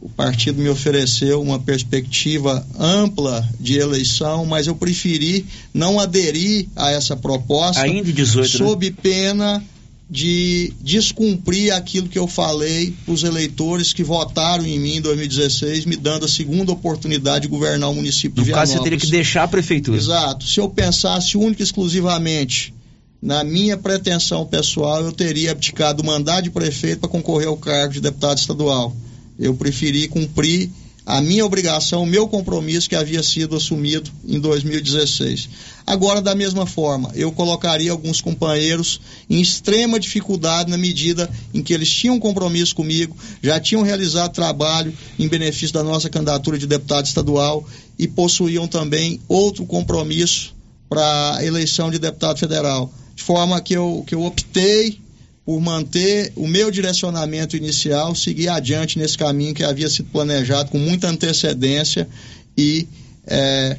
[0.00, 5.44] O partido me ofereceu uma perspectiva ampla de eleição, mas eu preferi
[5.74, 7.82] não aderir a essa proposta.
[7.82, 8.58] Ainda em 18, né?
[8.58, 9.64] sob pena
[10.10, 15.84] de descumprir aquilo que eu falei para os eleitores que votaram em mim em 2016,
[15.84, 18.84] me dando a segunda oportunidade de governar o município No de caso, você Vianópolis.
[18.84, 19.98] teria que deixar a prefeitura.
[19.98, 20.46] Exato.
[20.46, 22.72] Se eu pensasse única e exclusivamente
[23.20, 27.92] na minha pretensão pessoal, eu teria abdicado do mandato de prefeito para concorrer ao cargo
[27.92, 28.96] de deputado estadual.
[29.38, 30.70] Eu preferi cumprir
[31.08, 35.48] a minha obrigação, o meu compromisso que havia sido assumido em 2016.
[35.86, 41.72] Agora, da mesma forma, eu colocaria alguns companheiros em extrema dificuldade na medida em que
[41.72, 47.06] eles tinham compromisso comigo, já tinham realizado trabalho em benefício da nossa candidatura de deputado
[47.06, 47.66] estadual
[47.98, 50.54] e possuíam também outro compromisso
[50.90, 52.92] para a eleição de deputado federal.
[53.14, 55.00] De forma que eu, que eu optei
[55.48, 60.78] por manter o meu direcionamento inicial, seguir adiante nesse caminho que havia sido planejado com
[60.78, 62.06] muita antecedência
[62.54, 62.86] e
[63.26, 63.78] eh,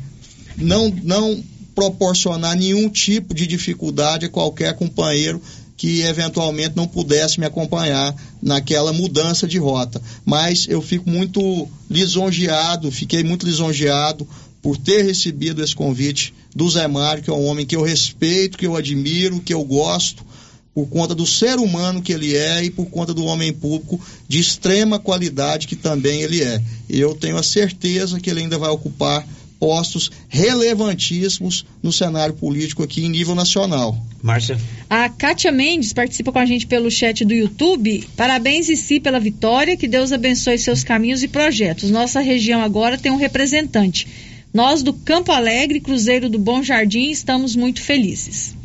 [0.58, 1.44] não, não
[1.76, 5.40] proporcionar nenhum tipo de dificuldade a qualquer companheiro
[5.78, 10.02] que eventualmente não pudesse me acompanhar naquela mudança de rota.
[10.26, 14.28] Mas eu fico muito lisonjeado, fiquei muito lisonjeado
[14.60, 18.58] por ter recebido esse convite do Zé Mário, que é um homem que eu respeito,
[18.58, 20.26] que eu admiro, que eu gosto,
[20.74, 24.40] por conta do ser humano que ele é e por conta do homem público de
[24.40, 26.62] extrema qualidade que também ele é.
[26.90, 29.26] Eu tenho a certeza que ele ainda vai ocupar
[29.60, 33.98] postos relevantíssimos no cenário político aqui em nível nacional.
[34.22, 34.58] Márcia.
[34.90, 38.08] A Kátia Mendes participa com a gente pelo chat do YouTube.
[38.16, 39.76] Parabéns e si pela vitória.
[39.76, 41.92] Que Deus abençoe seus caminhos e projetos.
[41.92, 44.08] Nossa região agora tem um representante.
[44.54, 48.56] Nós do Campo Alegre, Cruzeiro do Bom Jardim, estamos muito felizes.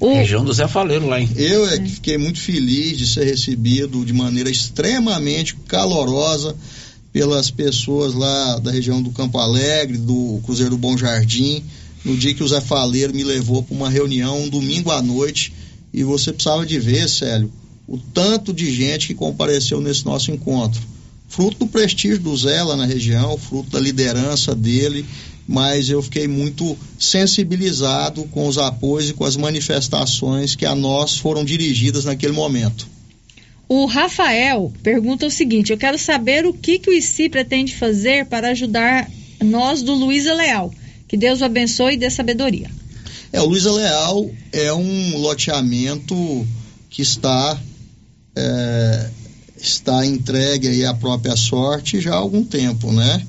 [0.00, 1.28] O- Região do Zé Faleiro lá, hein?
[1.36, 6.54] Eu é que fiquei muito feliz de ser recebido de maneira extremamente calorosa
[7.12, 11.62] pelas pessoas lá da região do Campo Alegre, do Cruzeiro do Bom Jardim,
[12.04, 15.52] no dia que o Zé Faleiro me levou para uma reunião um domingo à noite
[15.92, 17.50] e você precisava de ver, Célio,
[17.86, 20.80] o tanto de gente que compareceu nesse nosso encontro.
[21.26, 25.04] Fruto do prestígio do Zé lá na região, fruto da liderança dele,
[25.48, 31.16] mas eu fiquei muito sensibilizado com os apoios e com as manifestações que a nós
[31.16, 32.86] foram dirigidas naquele momento.
[33.66, 38.26] O Rafael pergunta o seguinte: eu quero saber o que, que o ICI pretende fazer
[38.26, 39.10] para ajudar
[39.42, 40.70] nós do Luísa Leal.
[41.06, 42.70] Que Deus o abençoe e dê sabedoria.
[43.32, 46.46] É, o Luísa Leal é um loteamento
[46.90, 47.58] que está
[48.36, 49.10] é,
[49.56, 53.26] está entregue aí à própria sorte já há algum tempo, né?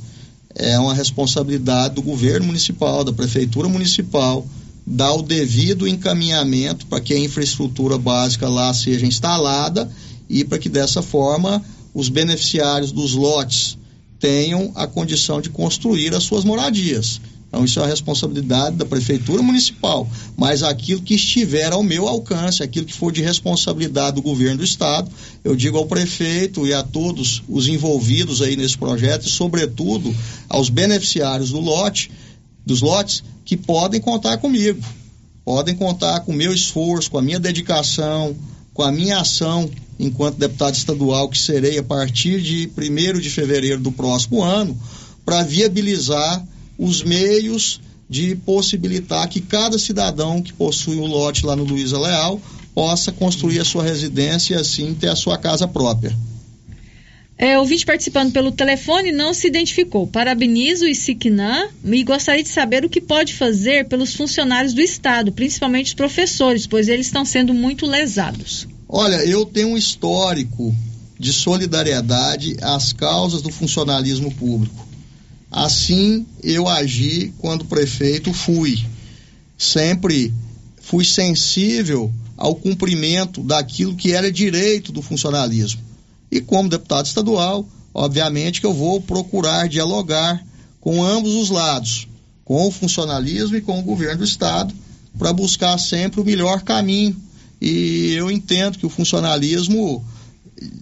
[0.56, 4.46] É uma responsabilidade do governo municipal, da prefeitura municipal,
[4.86, 9.90] dar o devido encaminhamento para que a infraestrutura básica lá seja instalada
[10.28, 11.64] e para que dessa forma
[11.94, 13.78] os beneficiários dos lotes
[14.20, 17.22] tenham a condição de construir as suas moradias.
[17.50, 20.08] Então, isso é a responsabilidade da Prefeitura Municipal.
[20.38, 24.64] Mas aquilo que estiver ao meu alcance, aquilo que for de responsabilidade do governo do
[24.64, 25.12] Estado,
[25.44, 30.16] eu digo ao prefeito e a todos os envolvidos aí nesse projeto, e sobretudo
[30.48, 32.12] aos beneficiários do lote,
[32.64, 34.80] dos lotes, que podem contar comigo.
[35.44, 38.36] Podem contar com o meu esforço, com a minha dedicação,
[38.76, 39.68] com a minha ação
[40.00, 44.80] enquanto deputado estadual, que serei a partir de 1 de fevereiro do próximo ano,
[45.26, 46.46] para viabilizar
[46.80, 52.42] os meios de possibilitar que cada cidadão que possui um lote lá no Luiza Leal
[52.74, 56.16] possa construir a sua residência e assim ter a sua casa própria.
[57.38, 60.08] É, ouvinte participando pelo telefone não se identificou.
[60.08, 65.32] Parabenizo o Isiquinã e gostaria de saber o que pode fazer pelos funcionários do Estado,
[65.32, 68.68] principalmente os professores, pois eles estão sendo muito lesados.
[68.88, 70.76] Olha, eu tenho um histórico
[71.18, 74.89] de solidariedade às causas do funcionalismo público.
[75.52, 78.80] Assim eu agi quando prefeito fui.
[79.58, 80.34] Sempre
[80.82, 85.82] fui sensível ao cumprimento daquilo que era direito do funcionalismo.
[86.32, 90.44] E como deputado estadual, obviamente que eu vou procurar dialogar
[90.80, 92.08] com ambos os lados,
[92.46, 94.74] com o funcionalismo e com o governo do estado,
[95.18, 97.16] para buscar sempre o melhor caminho.
[97.62, 100.04] E eu entendo que o funcionalismo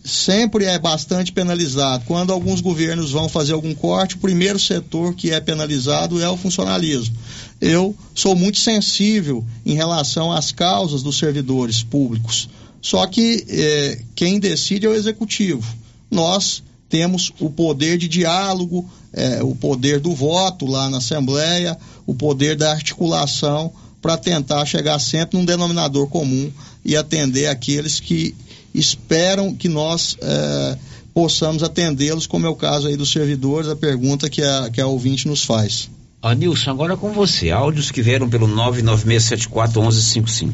[0.04, 2.04] sempre é bastante penalizado.
[2.06, 6.38] Quando alguns governos vão fazer algum corte, o primeiro setor que é penalizado é o
[6.38, 7.16] funcionalismo.
[7.60, 12.50] Eu sou muito sensível em relação às causas dos servidores públicos.
[12.82, 15.64] Só que eh, quem decide é o executivo.
[16.10, 22.14] Nós temos o poder de diálogo, eh, o poder do voto lá na Assembleia, o
[22.14, 23.72] poder da articulação
[24.02, 26.52] para tentar chegar sempre num denominador comum
[26.86, 28.34] e atender aqueles que
[28.78, 30.78] esperam que nós é,
[31.14, 34.88] possamos atendê-los, como é o caso aí dos servidores, a pergunta que a, que a
[34.88, 35.90] ouvinte nos faz.
[36.22, 40.54] Ah, Nilson, agora com você, áudios que vieram pelo 996741155.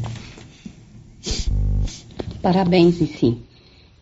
[2.42, 3.38] Parabéns, sim.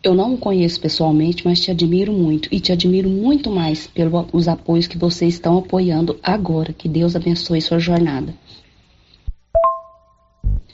[0.03, 4.49] Eu não o conheço pessoalmente, mas te admiro muito e te admiro muito mais pelos
[4.49, 6.73] apoios que vocês estão apoiando agora.
[6.73, 8.35] Que Deus abençoe sua jornada.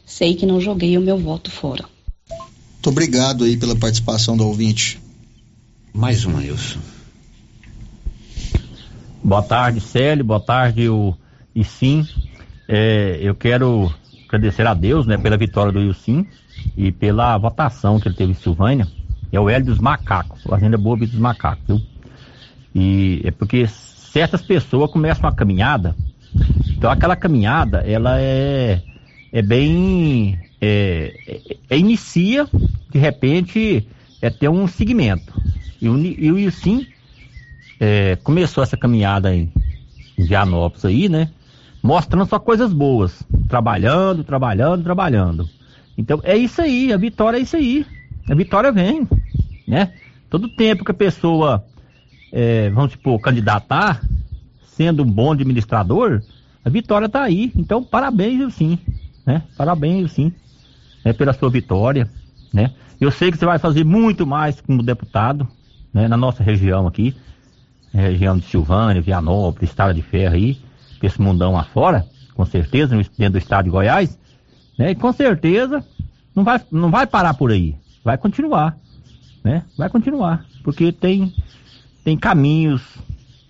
[0.03, 1.85] Sei que não joguei o meu voto fora.
[2.80, 5.01] Muito obrigado aí pela participação do ouvinte.
[5.93, 6.80] Mais um, Nilson.
[9.22, 10.23] Boa tarde, Célio.
[10.23, 11.14] Boa tarde, o
[11.53, 12.07] Isim.
[12.69, 13.93] É, eu quero
[14.26, 16.26] agradecer a Deus, né, pela vitória do Ilcim
[16.77, 18.88] e pela votação que ele teve em Silvânia.
[19.30, 21.81] É o Hélio dos Macacos, Fazenda Boa dos Macacos, viu?
[22.73, 25.97] E é porque certas pessoas começam uma caminhada,
[26.69, 28.81] então aquela caminhada, ela é,
[29.34, 32.48] é bem é, é, é, inicia,
[32.90, 33.88] de repente,
[34.22, 35.34] é ter um segmento.
[35.81, 36.86] E o, e o Ilcim
[37.80, 39.52] é, começou essa caminhada em,
[40.18, 41.30] Vianópolis aí, né?
[41.81, 43.23] Mostrando só coisas boas.
[43.48, 45.49] Trabalhando, trabalhando, trabalhando.
[45.98, 47.86] Então é isso aí, a vitória é isso aí.
[48.30, 49.07] A vitória vem,
[49.65, 49.94] né?
[50.30, 51.64] Todo tempo que a pessoa,
[52.34, 54.02] é, vamos supor, candidatar,
[54.65, 56.22] sendo um bom administrador,
[56.64, 57.52] a vitória está aí.
[57.56, 58.77] Então, parabéns, sim,
[59.26, 59.44] né?
[59.57, 60.34] Parabéns, sim
[61.03, 62.09] né, pela sua vitória,
[62.53, 62.71] né?
[62.99, 65.47] Eu sei que você vai fazer muito mais como deputado,
[65.93, 67.15] né, na nossa região aqui,
[67.93, 70.57] né, região de Silvânia, Vianópolis, Estrada de Ferro aí,
[71.01, 74.17] esse mundão afora, com certeza, dentro do estado de Goiás,
[74.77, 74.91] né?
[74.91, 75.84] E com certeza
[76.35, 78.77] não vai, não vai parar por aí, vai continuar,
[79.43, 79.63] né?
[79.77, 81.34] Vai continuar, porque tem
[82.03, 82.81] tem caminhos,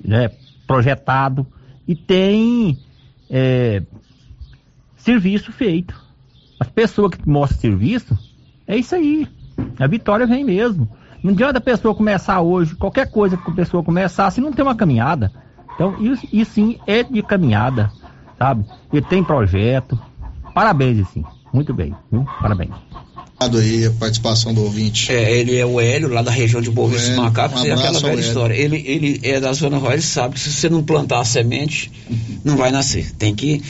[0.04, 0.32] né,
[0.68, 1.46] projetado
[1.88, 2.78] e tem
[3.30, 3.82] é,
[4.98, 6.00] serviço feito,
[6.60, 8.18] as pessoas que mostram serviço,
[8.68, 9.28] é isso aí.
[9.80, 10.88] A vitória vem mesmo.
[11.24, 14.64] Não adianta a pessoa começar hoje, qualquer coisa que a pessoa começar, se não tem
[14.64, 15.32] uma caminhada.
[15.76, 17.92] Então, isso, isso sim é de caminhada,
[18.38, 18.66] sabe?
[18.92, 20.00] E tem projeto.
[20.54, 21.24] Parabéns, sim.
[21.54, 22.26] Muito bem, viu?
[22.42, 22.72] Parabéns.
[23.40, 25.12] aí a participação do ouvinte.
[25.12, 28.00] É, ele é o Hélio, lá da região de Boa Vista Macacos, um tem aquela
[28.00, 28.24] velha Hélio.
[28.24, 28.54] história.
[28.54, 31.92] Ele, ele é da zona rural, ele sabe que se você não plantar a semente,
[32.44, 33.12] não vai nascer.
[33.16, 33.62] Tem que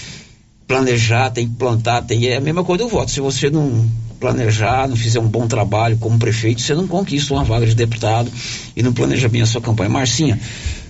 [0.70, 3.10] planejar, tem que plantar, tem, é a mesma coisa do voto.
[3.10, 3.90] Se você não
[4.20, 8.32] planejar, não fizer um bom trabalho como prefeito, você não conquista uma vaga de deputado
[8.76, 9.90] e não planeja bem a sua campanha.
[9.90, 10.40] Marcinha,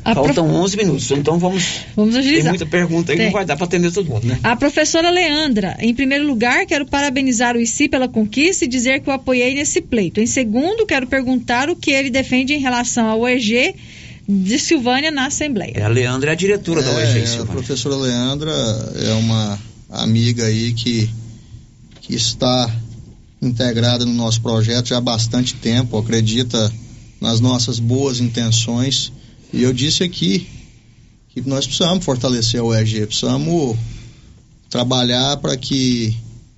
[0.03, 1.63] A faltam 11 minutos, então vamos.
[1.95, 2.51] Vamos Tem agilizar.
[2.51, 3.27] muita pergunta aí, Tem.
[3.27, 4.37] não vai dar para atender todo mundo, né?
[4.43, 9.09] A professora Leandra, em primeiro lugar, quero parabenizar o ICI pela conquista e dizer que
[9.09, 10.19] o apoiei nesse pleito.
[10.19, 13.73] Em segundo, quero perguntar o que ele defende em relação ao EG
[14.27, 15.71] de Silvânia na Assembleia.
[15.75, 20.45] É, a Leandra é a diretora da É, UEG, a professora Leandra é uma amiga
[20.45, 21.09] aí que,
[22.01, 22.73] que está
[23.41, 26.71] integrada no nosso projeto já há bastante tempo, acredita
[27.19, 29.11] nas nossas boas intenções.
[29.51, 30.47] E eu disse aqui
[31.29, 33.77] que nós precisamos fortalecer a UEG, precisamos
[34.69, 36.15] trabalhar para que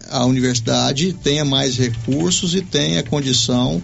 [0.09, 3.81] a universidade tenha mais recursos e tenha condição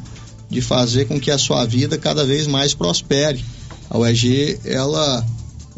[0.49, 3.43] de fazer com que a sua vida cada vez mais prospere.
[3.89, 5.25] A UEG, ela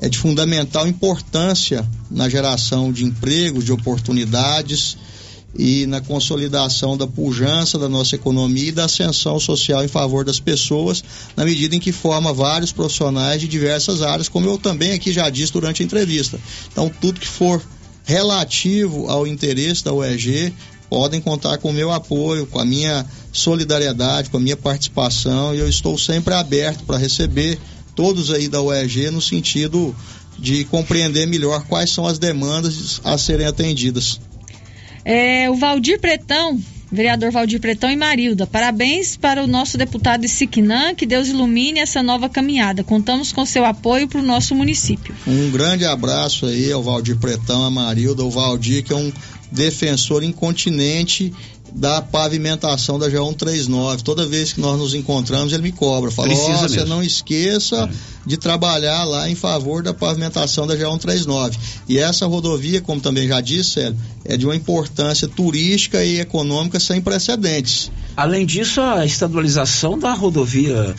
[0.02, 4.98] é de fundamental importância na geração de emprego, de oportunidades
[5.58, 10.40] e na consolidação da pujança da nossa economia e da ascensão social em favor das
[10.40, 11.04] pessoas,
[11.36, 15.30] na medida em que forma vários profissionais de diversas áreas, como eu também aqui já
[15.30, 16.40] disse durante a entrevista.
[16.72, 17.62] Então, tudo que for
[18.06, 20.54] relativo ao interesse da UEG,
[20.90, 25.60] podem contar com o meu apoio, com a minha solidariedade, com a minha participação, e
[25.60, 27.60] eu estou sempre aberto para receber
[28.00, 29.94] todos aí da UEG no sentido
[30.38, 34.22] de compreender melhor quais são as demandas a serem atendidas.
[35.04, 36.58] É, o Valdir Pretão,
[36.90, 42.02] vereador Valdir Pretão e Marilda, parabéns para o nosso deputado Siquinã, que Deus ilumine essa
[42.02, 42.86] nova caminhada.
[42.86, 45.14] Contamos com seu apoio para o nosso município.
[45.28, 49.12] Um grande abraço aí ao Valdir Pretão, a Marilda, o Valdir que é um
[49.52, 51.34] defensor incontinente
[51.74, 54.02] da pavimentação da G139.
[54.02, 56.12] Toda vez que nós nos encontramos, ele me cobra.
[56.12, 57.90] Fala, ó, você não esqueça
[58.26, 61.58] de trabalhar lá em favor da pavimentação da G139.
[61.88, 66.80] E essa rodovia, como também já disse, Célio, é de uma importância turística e econômica
[66.80, 67.92] sem precedentes.
[68.16, 70.96] Além disso, a estadualização da rodovia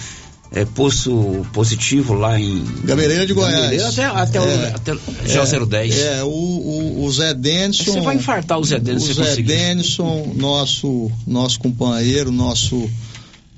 [0.52, 2.64] é, Poço Positivo lá em.
[2.84, 3.54] Gameleira de Goiás.
[3.54, 4.42] Gameleira Até, até, É.
[4.42, 5.98] o, até o 010.
[5.98, 7.84] É, o, o, o Zé Denison.
[7.92, 9.42] Você vai infartar o Zé Denison O Zé conseguir.
[9.48, 12.90] Denison, nosso, nosso companheiro, nosso,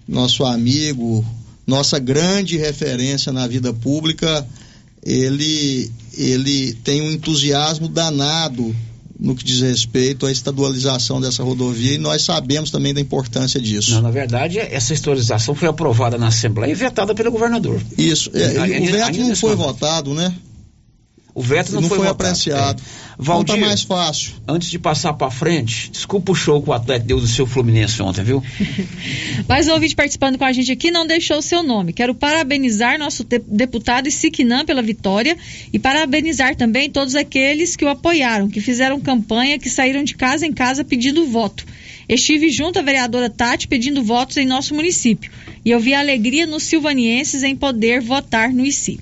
[0.06, 1.24] nosso amigo,
[1.66, 4.46] nossa grande referência na vida pública,
[5.02, 8.74] ele, ele tem um entusiasmo danado
[9.22, 13.92] no que diz respeito à estadualização dessa rodovia e nós sabemos também da importância disso.
[13.92, 17.80] Não, na verdade, essa estadualização foi aprovada na Assembleia e vetada pelo governador.
[17.96, 20.34] Isso, é, o veto não foi votado, né?
[21.34, 22.80] O veto não, Não foi, foi apreciado.
[22.80, 23.12] É.
[23.14, 24.32] Então Valdir, tá mais fácil.
[24.46, 28.02] antes de passar pra frente, desculpa o show que o Atlético deu do seu Fluminense
[28.02, 28.42] ontem, viu?
[29.48, 31.92] Mais um ouvinte participando com a gente aqui não deixou o seu nome.
[31.92, 35.36] Quero parabenizar nosso de- deputado Siquinã pela vitória
[35.72, 40.46] e parabenizar também todos aqueles que o apoiaram, que fizeram campanha, que saíram de casa
[40.46, 41.64] em casa pedindo voto.
[42.08, 45.30] Estive junto à vereadora Tati pedindo votos em nosso município
[45.64, 49.00] e eu vi a alegria nos silvanienses em poder votar no ICI.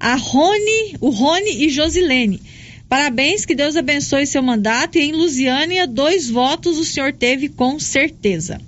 [0.00, 2.40] A Rony, o Rony e Josilene.
[2.88, 7.78] Parabéns, que Deus abençoe seu mandato e em Lusiânia, dois votos o senhor teve com
[7.78, 8.60] certeza.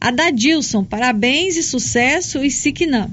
[0.00, 3.10] A Dadilson, parabéns e sucesso e Siquinã.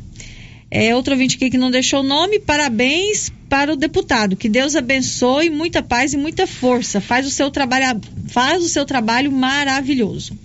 [0.69, 4.35] É, outro ouvinte aqui que não deixou o nome, parabéns para o deputado.
[4.35, 6.99] Que Deus abençoe, muita paz e muita força.
[6.99, 10.37] Faz o seu trabalho, faz o seu trabalho maravilhoso.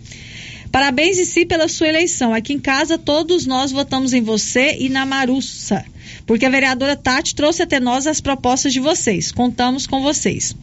[0.70, 2.32] Parabéns e si pela sua eleição.
[2.32, 5.84] Aqui em casa todos nós votamos em você e na Marussa,
[6.26, 9.32] porque a vereadora Tati trouxe até nós as propostas de vocês.
[9.32, 10.54] Contamos com vocês.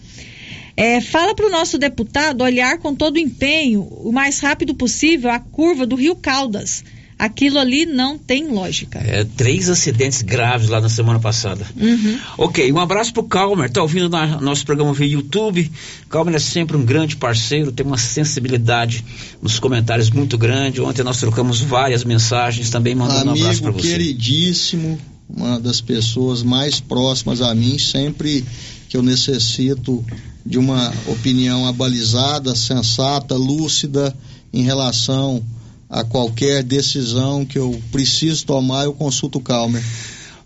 [0.77, 5.29] É, fala para o nosso deputado olhar com todo o empenho, o mais rápido possível,
[5.29, 6.83] a curva do Rio Caldas.
[7.17, 8.97] Aquilo ali não tem lógica.
[8.99, 11.67] É, três acidentes graves lá na semana passada.
[11.75, 12.17] Uhum.
[12.37, 15.69] Ok, um abraço pro Calmer, tá ouvindo na- nosso programa via YouTube.
[16.07, 19.03] Calmer é sempre um grande parceiro, tem uma sensibilidade
[19.41, 20.79] nos comentários muito grande.
[20.79, 23.91] Ontem nós trocamos várias mensagens, também mandando um abraço para Amigo você.
[23.97, 24.97] queridíssimo,
[25.29, 28.43] uma das pessoas mais próximas a mim, sempre
[28.87, 30.03] que eu necessito
[30.45, 34.15] de uma opinião abalizada, sensata, lúcida
[34.51, 35.43] em relação
[35.89, 39.83] a qualquer decisão que eu preciso tomar, eu consulto o Calmer.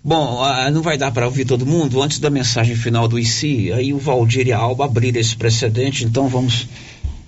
[0.04, 2.02] Bom, ah, não vai dar para ouvir todo mundo.
[2.02, 6.04] Antes da mensagem final do ICI, aí o Valdir e a Alba abriram esse precedente,
[6.04, 6.68] então vamos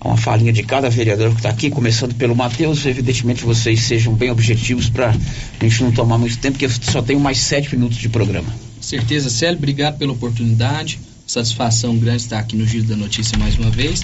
[0.06, 2.84] uma falinha de cada vereador que está aqui, começando pelo Matheus.
[2.86, 7.20] Evidentemente vocês sejam bem objetivos para a gente não tomar muito tempo, porque só tenho
[7.20, 8.48] mais sete minutos de programa.
[8.80, 11.00] Certeza, Célio, obrigado pela oportunidade.
[11.26, 14.02] Satisfação grande estar aqui no Giro da Notícia mais uma vez.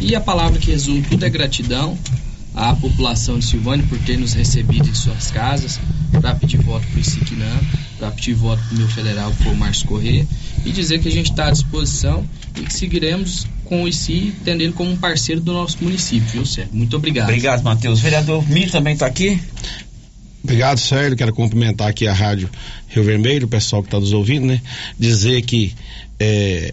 [0.00, 1.96] E a palavra que resume tudo é gratidão
[2.54, 5.78] à população de Silvânia por ter nos recebido em suas casas,
[6.20, 7.60] para pedir voto para o Isiquinã,
[7.98, 10.26] para pedir voto para o meu federal, para o Márcio Corrêa,
[10.64, 12.24] e dizer que a gente está à disposição
[12.56, 16.46] e que seguiremos com o ICI, tendo ele como um parceiro do nosso município, viu,
[16.46, 16.74] Sérgio?
[16.74, 17.28] Muito obrigado.
[17.28, 18.00] Obrigado, Matheus.
[18.00, 19.38] Vereador Mir também está aqui?
[20.42, 21.16] Obrigado, Sérgio.
[21.16, 22.48] Quero cumprimentar aqui a Rádio
[22.88, 24.60] Rio Vermelho, o pessoal que está nos ouvindo, né?
[24.98, 25.74] Dizer que
[26.18, 26.72] é,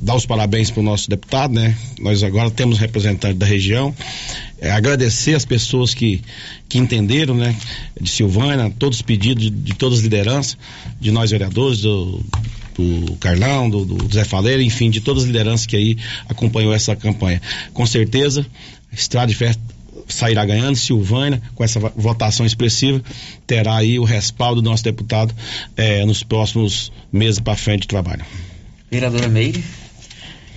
[0.00, 1.76] dar os parabéns para o nosso deputado, né?
[2.00, 3.94] Nós agora temos representante da região.
[4.60, 6.22] É, agradecer as pessoas que,
[6.68, 7.54] que entenderam, né?
[8.00, 10.56] De Silvânia, todos os pedidos de, de todas as lideranças,
[11.00, 12.24] de nós vereadores, do,
[12.74, 15.96] do Carlão, do, do Zé Faleira, enfim, de todas as lideranças que aí
[16.28, 17.40] acompanhou essa campanha.
[17.72, 18.46] Com certeza,
[18.92, 19.62] Estrada de Festa
[20.08, 23.02] sairá ganhando, Silvânia, com essa votação expressiva,
[23.46, 25.34] terá aí o respaldo do nosso deputado
[25.76, 28.24] eh, nos próximos meses para frente de trabalho.
[28.90, 29.64] Vereadora Meire.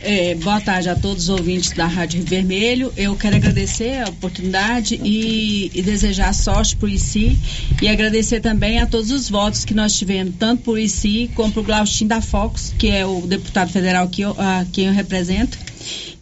[0.01, 2.93] É, boa tarde a todos os ouvintes da Rádio Rio Vermelho.
[2.95, 7.37] Eu quero agradecer a oportunidade e, e desejar sorte para o ICI
[7.81, 11.51] e agradecer também a todos os votos que nós tivemos, tanto para o ICI como
[11.51, 14.93] para o Glaustin da Fox, que é o deputado federal que eu, a quem eu
[14.93, 15.57] represento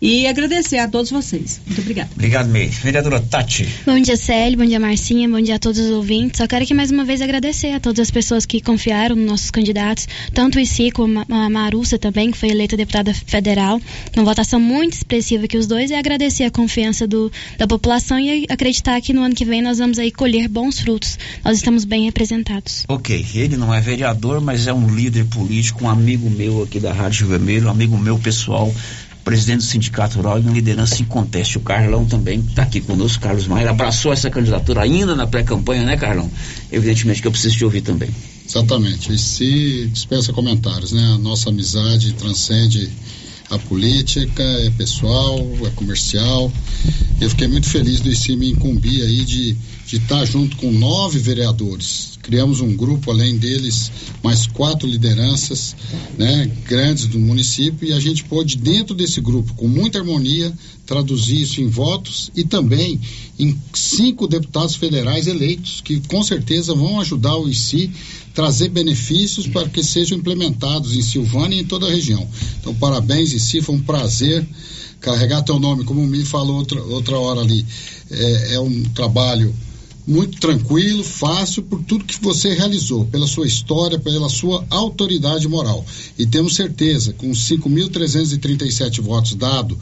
[0.02, 1.62] e agradecer a todos vocês.
[1.66, 2.10] Muito obrigada.
[2.14, 2.70] Obrigado, Meire.
[2.70, 3.68] Vereadora Tati.
[3.86, 4.58] Bom dia, Célio.
[4.58, 5.30] Bom dia, Marcinha.
[5.30, 6.38] Bom dia a todos os ouvintes.
[6.38, 9.52] Só quero aqui mais uma vez agradecer a todas as pessoas que confiaram nos nossos
[9.52, 13.80] candidatos, tanto o ICI como a Marussa também, que foi eleita deputada federal,
[14.16, 18.46] uma votação muito expressiva que os dois, e agradecer a confiança do, da população e
[18.50, 21.18] acreditar que no ano que vem nós vamos aí colher bons frutos.
[21.44, 22.86] Nós estamos bem representados.
[22.88, 26.92] Ok, ele não é vereador, mas é um líder político, um amigo meu aqui da
[26.92, 28.74] Rádio Vermelho, um amigo meu pessoal
[29.24, 31.58] presidente do Sindicato Rural e uma liderança em conteste.
[31.58, 35.98] O Carlão também está aqui conosco, Carlos Maia, abraçou essa candidatura ainda na pré-campanha, né,
[35.98, 36.30] Carlão?
[36.72, 38.10] Evidentemente que eu preciso te ouvir também.
[38.46, 39.14] Exatamente.
[39.14, 41.14] E se dispensa comentários, né?
[41.16, 42.90] A nossa amizade transcende
[43.50, 46.52] a política, é pessoal, é comercial.
[47.22, 49.58] Eu fiquei muito feliz do ICI me incumbir aí de
[49.92, 53.92] estar tá junto com nove vereadores criamos um grupo, além deles,
[54.24, 55.76] mais quatro lideranças
[56.18, 60.52] né, grandes do município, e a gente pôde, dentro desse grupo, com muita harmonia,
[60.86, 63.00] traduzir isso em votos e também
[63.38, 67.92] em cinco deputados federais eleitos, que com certeza vão ajudar o ICI
[68.34, 72.28] trazer benefícios para que sejam implementados em Silvânia e em toda a região.
[72.60, 74.48] Então, parabéns, ICI, foi um prazer
[75.00, 77.66] carregar teu nome, como me falou outra, outra hora ali.
[78.10, 79.54] É, é um trabalho
[80.06, 85.86] muito tranquilo, fácil por tudo que você realizou, pela sua história, pela sua autoridade moral.
[86.18, 89.78] E temos certeza, com 5.337 votos dado,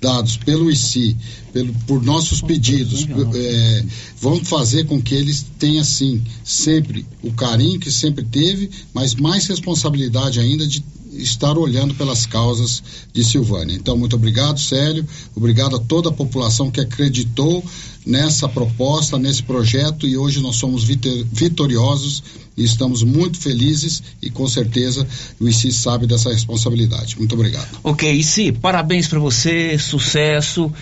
[0.00, 1.16] dados pelo ICI,
[1.52, 3.84] pelo, por nossos pedidos, é,
[4.20, 9.46] vão fazer com que eles tenham, sim, sempre o carinho que sempre teve, mas mais
[9.46, 10.82] responsabilidade ainda de
[11.12, 12.82] estar olhando pelas causas
[13.12, 13.74] de Silvânia.
[13.74, 15.06] Então, muito obrigado, Célio.
[15.34, 17.64] Obrigado a toda a população que acreditou
[18.06, 22.22] nessa proposta, nesse projeto e hoje nós somos vitoriosos
[22.56, 25.06] e estamos muito felizes e com certeza
[25.38, 27.18] o ICI sabe dessa responsabilidade.
[27.18, 27.68] Muito obrigado.
[27.82, 30.72] Ok, ICI, parabéns para você, sucesso.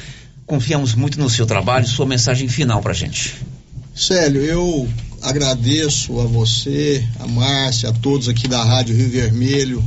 [0.48, 1.86] Confiamos muito no seu trabalho.
[1.86, 3.36] Sua mensagem final para gente.
[3.94, 4.88] Célio, eu
[5.20, 9.84] agradeço a você, a Márcia, a todos aqui da Rádio Rio Vermelho,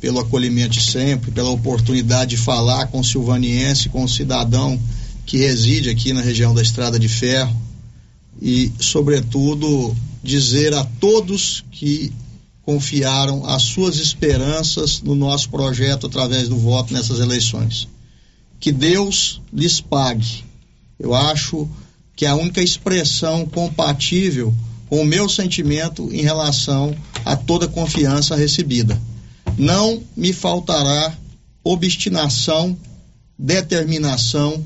[0.00, 4.80] pelo acolhimento sempre, pela oportunidade de falar com o silvaniense, com o cidadão
[5.24, 7.54] que reside aqui na região da Estrada de Ferro
[8.42, 9.94] e, sobretudo,
[10.24, 12.12] dizer a todos que
[12.64, 17.86] confiaram as suas esperanças no nosso projeto através do voto nessas eleições.
[18.58, 20.44] Que Deus lhes pague.
[20.98, 21.68] Eu acho
[22.16, 24.54] que é a única expressão compatível
[24.88, 26.94] com o meu sentimento em relação
[27.24, 29.00] a toda confiança recebida.
[29.58, 31.16] Não me faltará
[31.62, 32.76] obstinação,
[33.38, 34.64] determinação,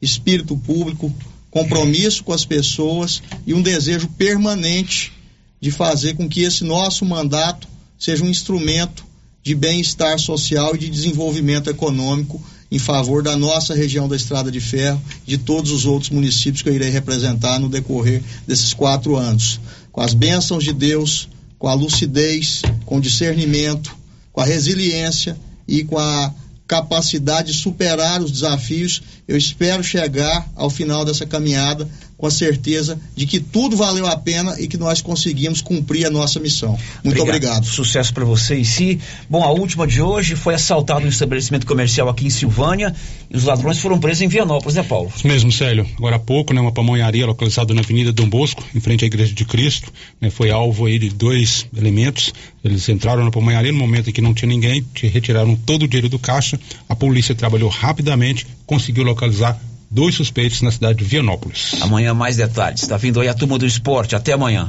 [0.00, 1.12] espírito público,
[1.50, 5.12] compromisso com as pessoas e um desejo permanente
[5.60, 7.66] de fazer com que esse nosso mandato
[7.98, 9.04] seja um instrumento
[9.42, 12.42] de bem-estar social e de desenvolvimento econômico
[12.74, 16.60] em favor da nossa região da Estrada de Ferro e de todos os outros municípios
[16.60, 19.60] que eu irei representar no decorrer desses quatro anos.
[19.92, 23.96] Com as bênçãos de Deus, com a lucidez, com o discernimento,
[24.32, 25.38] com a resiliência
[25.68, 26.34] e com a
[26.66, 32.98] capacidade de superar os desafios, eu espero chegar ao final dessa caminhada com a certeza
[33.16, 36.78] de que tudo valeu a pena e que nós conseguimos cumprir a nossa missão.
[37.02, 37.66] Muito obrigado.
[37.66, 39.00] Sucesso para você e si.
[39.28, 42.94] Bom, a última de hoje foi assaltado um estabelecimento comercial aqui em Silvânia
[43.30, 45.12] e os ladrões foram presos em Vianópolis, né, Paulo?
[45.14, 45.86] Isso mesmo, Célio.
[45.96, 49.34] Agora há pouco, né, uma pamonharia localizada na Avenida Dom Bosco, em frente à Igreja
[49.34, 52.32] de Cristo, né, foi alvo aí de dois elementos.
[52.64, 56.08] Eles entraram na pamonharia no momento em que não tinha ninguém, retiraram todo o dinheiro
[56.08, 56.58] do caixa.
[56.88, 59.60] A polícia trabalhou rapidamente, conseguiu localizar
[59.94, 61.76] dois suspeitos na cidade de Vianópolis.
[61.80, 62.82] Amanhã mais detalhes.
[62.82, 64.16] Está vindo aí a turma do esporte.
[64.16, 64.68] Até amanhã.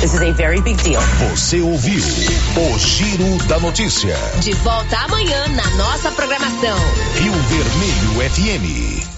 [0.00, 1.02] This is a very big deal.
[1.30, 4.16] Você ouviu o Giro da Notícia.
[4.40, 6.78] De volta amanhã na nossa programação.
[7.16, 9.17] Rio Vermelho FM.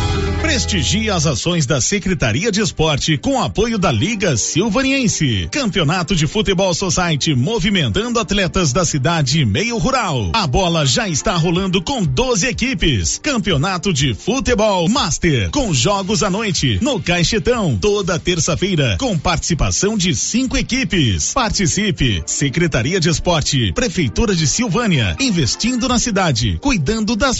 [0.51, 5.47] Prestigie as ações da Secretaria de Esporte com apoio da Liga Silvaniense.
[5.49, 10.29] Campeonato de Futebol Society movimentando atletas da cidade e meio rural.
[10.33, 13.17] A bola já está rolando com 12 equipes.
[13.23, 20.13] Campeonato de Futebol Master com jogos à noite no Caixetão toda terça-feira com participação de
[20.13, 21.33] cinco equipes.
[21.33, 22.23] Participe.
[22.25, 27.39] Secretaria de Esporte, Prefeitura de Silvânia, investindo na cidade, cuidando das